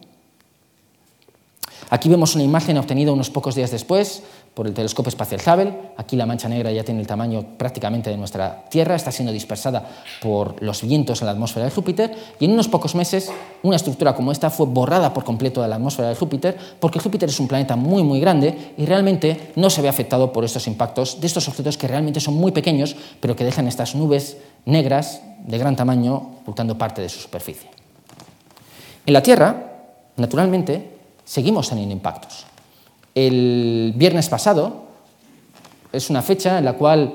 [1.92, 4.22] Aquí vemos una imagen obtenida unos pocos días después
[4.54, 5.74] por el telescopio espacial Hubble.
[5.98, 9.90] Aquí la mancha negra ya tiene el tamaño prácticamente de nuestra Tierra, está siendo dispersada
[10.22, 13.32] por los vientos en la atmósfera de Júpiter y en unos pocos meses
[13.64, 17.30] una estructura como esta fue borrada por completo de la atmósfera de Júpiter porque Júpiter
[17.30, 21.20] es un planeta muy muy grande y realmente no se ve afectado por estos impactos
[21.20, 25.58] de estos objetos que realmente son muy pequeños pero que dejan estas nubes negras de
[25.58, 27.70] gran tamaño ocultando parte de su superficie.
[29.06, 29.56] En la Tierra,
[30.18, 30.99] naturalmente,
[31.30, 32.48] seguimos teniendo impactos.
[33.14, 34.86] El viernes pasado
[35.94, 37.14] es una fecha en la cual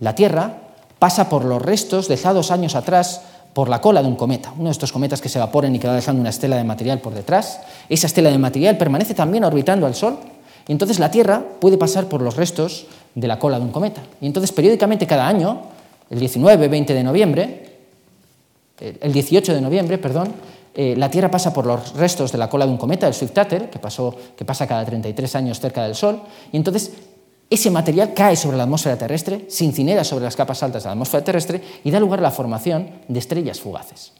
[0.00, 0.58] la Tierra
[0.98, 3.22] pasa por los restos dejados años atrás
[3.54, 5.86] por la cola de un cometa, uno de estos cometas que se evaporan y que
[5.86, 7.60] va dejando una estela de material por detrás.
[7.88, 10.18] Esa estela de material permanece también orbitando al Sol
[10.68, 14.02] y entonces la Tierra puede pasar por los restos de la cola de un cometa.
[14.20, 15.62] Y entonces periódicamente cada año,
[16.10, 17.78] el 19, 20 de noviembre,
[18.78, 20.34] el 18 de noviembre, perdón,
[20.74, 23.70] eh, la Tierra pasa por los restos de la cola de un cometa, el Swift-Tuttle,
[23.70, 23.80] que,
[24.36, 26.20] que pasa cada 33 años cerca del Sol,
[26.50, 26.92] y entonces
[27.50, 30.92] ese material cae sobre la atmósfera terrestre, se incinera sobre las capas altas de la
[30.92, 34.12] atmósfera terrestre y da lugar a la formación de estrellas fugaces.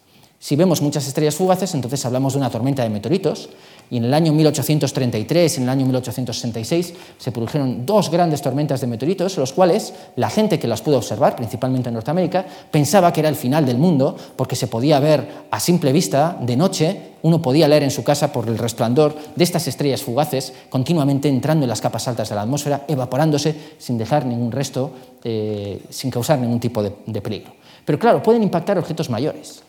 [0.44, 3.48] Si vemos muchas estrellas fugaces, entonces hablamos de una tormenta de meteoritos,
[3.90, 8.82] y en el año 1833 y en el año 1866 se produjeron dos grandes tormentas
[8.82, 13.20] de meteoritos, los cuales la gente que las pudo observar, principalmente en Norteamérica, pensaba que
[13.20, 17.40] era el final del mundo porque se podía ver a simple vista de noche, uno
[17.40, 21.70] podía leer en su casa por el resplandor de estas estrellas fugaces continuamente entrando en
[21.70, 24.90] las capas altas de la atmósfera, evaporándose sin dejar ningún resto,
[25.24, 27.54] eh, sin causar ningún tipo de peligro.
[27.86, 29.63] Pero claro, pueden impactar objetos mayores.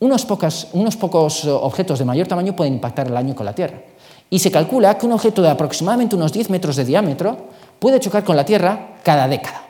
[0.00, 3.82] Unos, pocos objetos de mayor tamaño pueden impactar el año con la Tierra.
[4.30, 7.36] Y se calcula que un objeto de aproximadamente unos 10 metros de diámetro
[7.78, 9.62] puede chocar con la Tierra cada década.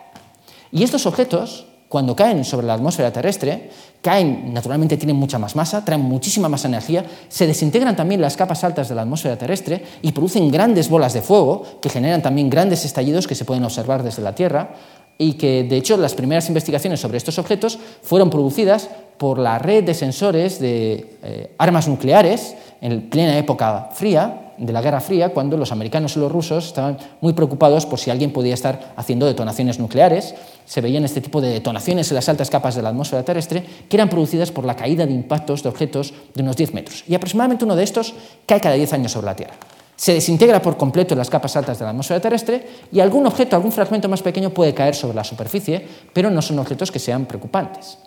[0.70, 3.70] Y estos objetos, cuando caen sobre la atmósfera terrestre,
[4.02, 8.62] caen, naturalmente tienen mucha más masa, traen muchísima más energía, se desintegran también las capas
[8.62, 12.84] altas de la atmósfera terrestre y producen grandes bolas de fuego que generan también grandes
[12.84, 14.74] estallidos que se pueden observar desde la Tierra
[15.18, 18.88] y que, de hecho, las primeras investigaciones sobre estos objetos fueron producidas
[19.20, 24.80] por la red de sensores de eh, armas nucleares en plena época fría, de la
[24.80, 28.54] Guerra Fría, cuando los americanos y los rusos estaban muy preocupados por si alguien podía
[28.54, 30.34] estar haciendo detonaciones nucleares.
[30.64, 33.96] Se veían este tipo de detonaciones en las altas capas de la atmósfera terrestre que
[33.96, 37.04] eran producidas por la caída de impactos de objetos de unos 10 metros.
[37.06, 38.14] Y aproximadamente uno de estos
[38.46, 39.54] cae cada 10 años sobre la Tierra.
[39.96, 43.54] se desintegra por completo en las capas altas de la atmósfera terrestre y algún objeto,
[43.54, 47.26] algún fragmento más pequeño puede caer sobre la superficie, pero no son objetos que sean
[47.26, 47.98] preocupantes.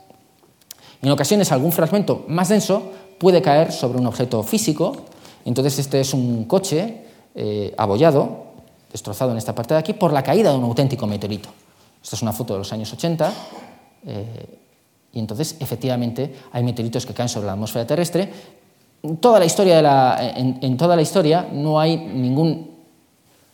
[1.04, 4.96] En ocasiones algún fragmento más denso puede caer sobre un objeto físico,
[5.46, 7.04] entonces este es un coche
[7.36, 8.46] eh, abollado,
[8.92, 11.50] destrozado en esta parte de aquí, por la caída de un auténtico meteorito.
[12.02, 13.34] Esta es una foto de los años 80.
[14.08, 14.60] Eh,
[15.14, 18.32] y entonces, efectivamente, hay meteoritos que caen sobre la atmósfera terrestre
[19.20, 22.73] toda la historia en, toda la historia no hay ningún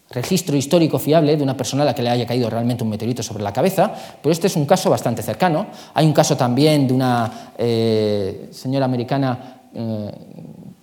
[0.09, 3.21] registro histórico fiable de una persona a la que le haya caído realmente un meteorito
[3.21, 5.67] sobre la cabeza, pero este es un caso bastante cercano.
[5.93, 10.11] Hay un caso también de una eh, señora americana eh,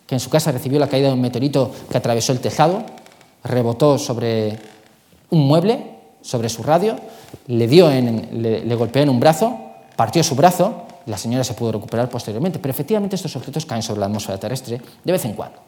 [0.07, 2.85] que en su casa recibió la caída de un meteorito que atravesó el tejado,
[3.43, 4.59] rebotó sobre
[5.31, 6.97] un mueble, sobre su radio,
[7.49, 9.59] le, dio le golpeó en un brazo,
[9.97, 14.01] partió su brazo la señora se pudo recuperar posteriormente, pero efectivamente estos objetos caen sobre
[14.01, 15.59] la atmósfera terrestre de vez en cuando,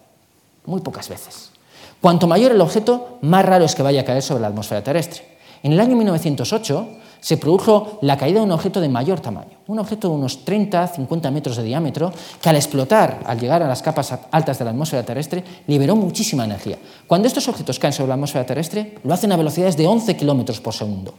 [0.67, 1.53] muy pocas veces.
[2.01, 5.23] Cuanto mayor el objeto, más raro es que vaya a caer sobre la atmósfera terrestre.
[5.63, 6.89] En el año 1908
[7.21, 11.31] se produjo la caída de un objeto de mayor tamaño, un objeto de unos 30-50
[11.33, 15.03] metros de diámetro, que al explotar, al llegar a las capas altas de la atmósfera
[15.03, 16.79] terrestre, liberó muchísima energía.
[17.07, 20.61] Cuando estos objetos caen sobre la atmósfera terrestre, lo hacen a velocidades de 11 kilómetros
[20.61, 21.15] por segundo,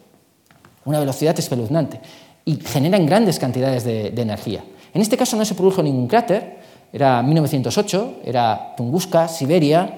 [0.86, 2.00] una velocidad espeluznante
[2.46, 4.64] y generan grandes cantidades de, energía.
[4.94, 6.58] En este caso no se produjo ningún cráter,
[6.92, 9.94] era 1908, era Tunguska, Siberia,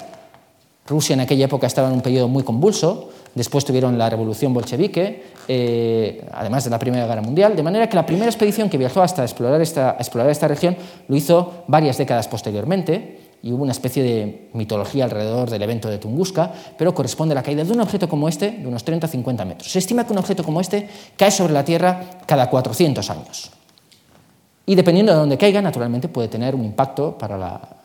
[0.92, 5.24] Rusia en aquella época estaba en un periodo muy convulso, después tuvieron la revolución bolchevique,
[5.48, 9.02] eh, además de la Primera Guerra Mundial, de manera que la primera expedición que viajó
[9.02, 10.76] hasta explorar esta, explorar esta región
[11.08, 15.98] lo hizo varias décadas posteriormente, y hubo una especie de mitología alrededor del evento de
[15.98, 19.72] Tunguska, pero corresponde a la caída de un objeto como este de unos 30-50 metros.
[19.72, 20.88] Se estima que un objeto como este
[21.18, 23.52] cae sobre la Tierra cada 400 años.
[24.68, 27.81] Y dependiendo de dónde caiga, naturalmente puede tener un impacto para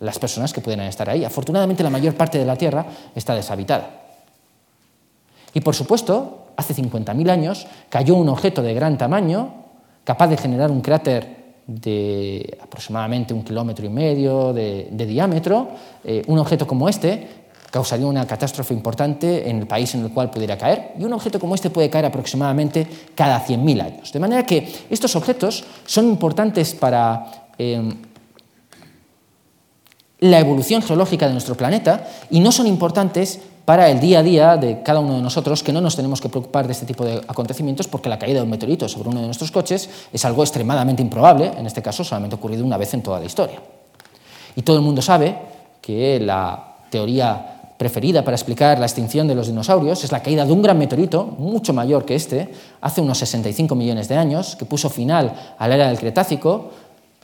[0.00, 1.24] las personas que pueden estar ahí.
[1.24, 2.84] Afortunadamente, la mayor parte de la Tierra
[3.14, 4.02] está deshabitada.
[5.54, 9.54] Y por supuesto, hace 50.000 años cayó un objeto de gran tamaño,
[10.04, 11.36] capaz de generar un cráter
[11.66, 15.68] de aproximadamente un kilómetro y medio de, diámetro,
[16.04, 20.30] eh, un objeto como este causaría una catástrofe importante en el país en el cual
[20.30, 24.12] pudiera caer, y un objeto como este puede caer aproximadamente cada 100.000 años.
[24.12, 27.82] De manera que estos objetos son importantes para eh,
[30.20, 34.56] la evolución geológica de nuestro planeta y no son importantes para el día a día
[34.56, 37.16] de cada uno de nosotros, que no nos tenemos que preocupar de este tipo de
[37.26, 41.02] acontecimientos porque la caída de un meteorito sobre uno de nuestros coches es algo extremadamente
[41.02, 43.60] improbable, en este caso solamente ha ocurrido una vez en toda la historia.
[44.54, 45.36] Y todo el mundo sabe
[45.82, 50.52] que la teoría preferida para explicar la extinción de los dinosaurios es la caída de
[50.52, 52.48] un gran meteorito, mucho mayor que este,
[52.80, 56.70] hace unos 65 millones de años, que puso final a la era del Cretácico,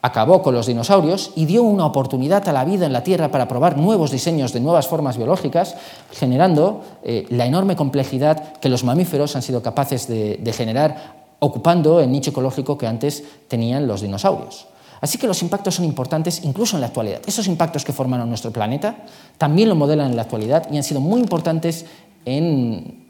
[0.03, 3.47] acabó con los dinosaurios y dio una oportunidad a la vida en la Tierra para
[3.47, 5.77] probar nuevos diseños de nuevas formas biológicas,
[6.11, 12.01] generando eh, la enorme complejidad que los mamíferos han sido capaces de, de generar ocupando
[12.01, 14.67] el nicho ecológico que antes tenían los dinosaurios.
[15.01, 17.21] Así que los impactos son importantes incluso en la actualidad.
[17.27, 19.05] Esos impactos que formaron nuestro planeta
[19.39, 21.87] también lo modelan en la actualidad y han sido muy importantes
[22.25, 23.05] en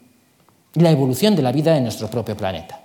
[0.73, 2.82] la evolución de la vida en nuestro propio planeta.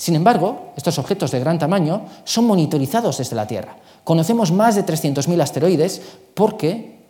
[0.00, 3.76] Sin embargo, estos objetos de gran tamaño son monitorizados desde la Tierra.
[4.02, 6.00] Conocemos más de 300.000 asteroides
[6.32, 7.04] porque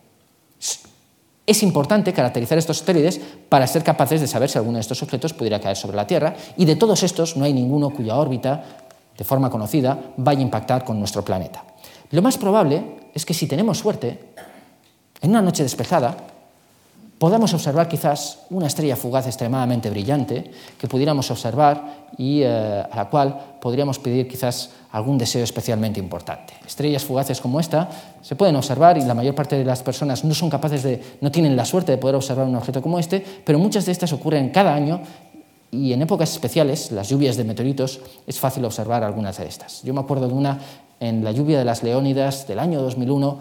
[1.47, 5.33] es importante caracterizar estos asteroides para ser capaces de saber si alguno de estos objetos
[5.35, 8.65] pudiera caer sobre la Tierra y de todos estos no hay ninguno cuya órbita,
[9.17, 11.63] de forma conocida, vaya a impactar con nuestro planeta.
[12.11, 12.83] Lo más probable
[13.15, 14.19] es que si tenemos suerte,
[15.21, 16.17] en una noche despejada,
[17.21, 23.11] podamos observar quizás una estrella fugaz extremadamente brillante que pudiéramos observar y eh, a la
[23.11, 26.55] cual podríamos pedir quizás algún deseo especialmente importante.
[26.67, 27.91] Estrellas fugaces como esta
[28.23, 31.31] se pueden observar y la mayor parte de las personas no son capaces de, no
[31.31, 34.49] tienen la suerte de poder observar un objeto como este, pero muchas de estas ocurren
[34.49, 35.03] cada año
[35.71, 39.83] y en épocas especiales, las lluvias de meteoritos, es fácil observar algunas de estas.
[39.83, 40.59] Yo me acuerdo de una
[40.99, 43.39] en la lluvia de las Leónidas del año 2001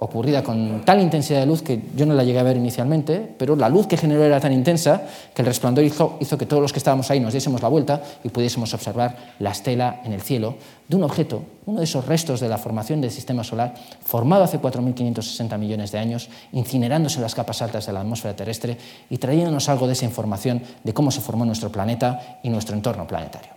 [0.00, 3.54] ocurrida con tal intensidad de luz que yo no la llegué a ver inicialmente, pero
[3.54, 5.02] la luz que generó era tan intensa
[5.34, 8.30] que el resplandor hizo, que todos los que estábamos ahí nos diésemos la vuelta y
[8.30, 10.54] pudiésemos observar la estela en el cielo
[10.88, 14.58] de un objeto, uno de esos restos de la formación del sistema solar, formado hace
[14.58, 18.78] 4.560 millones de años, incinerándose en las capas altas de la atmósfera terrestre
[19.10, 23.06] y trayéndonos algo de esa información de cómo se formó nuestro planeta y nuestro entorno
[23.06, 23.50] planetario.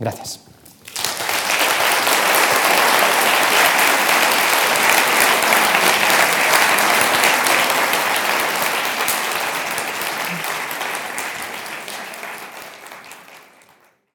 [0.00, 0.53] Gracias.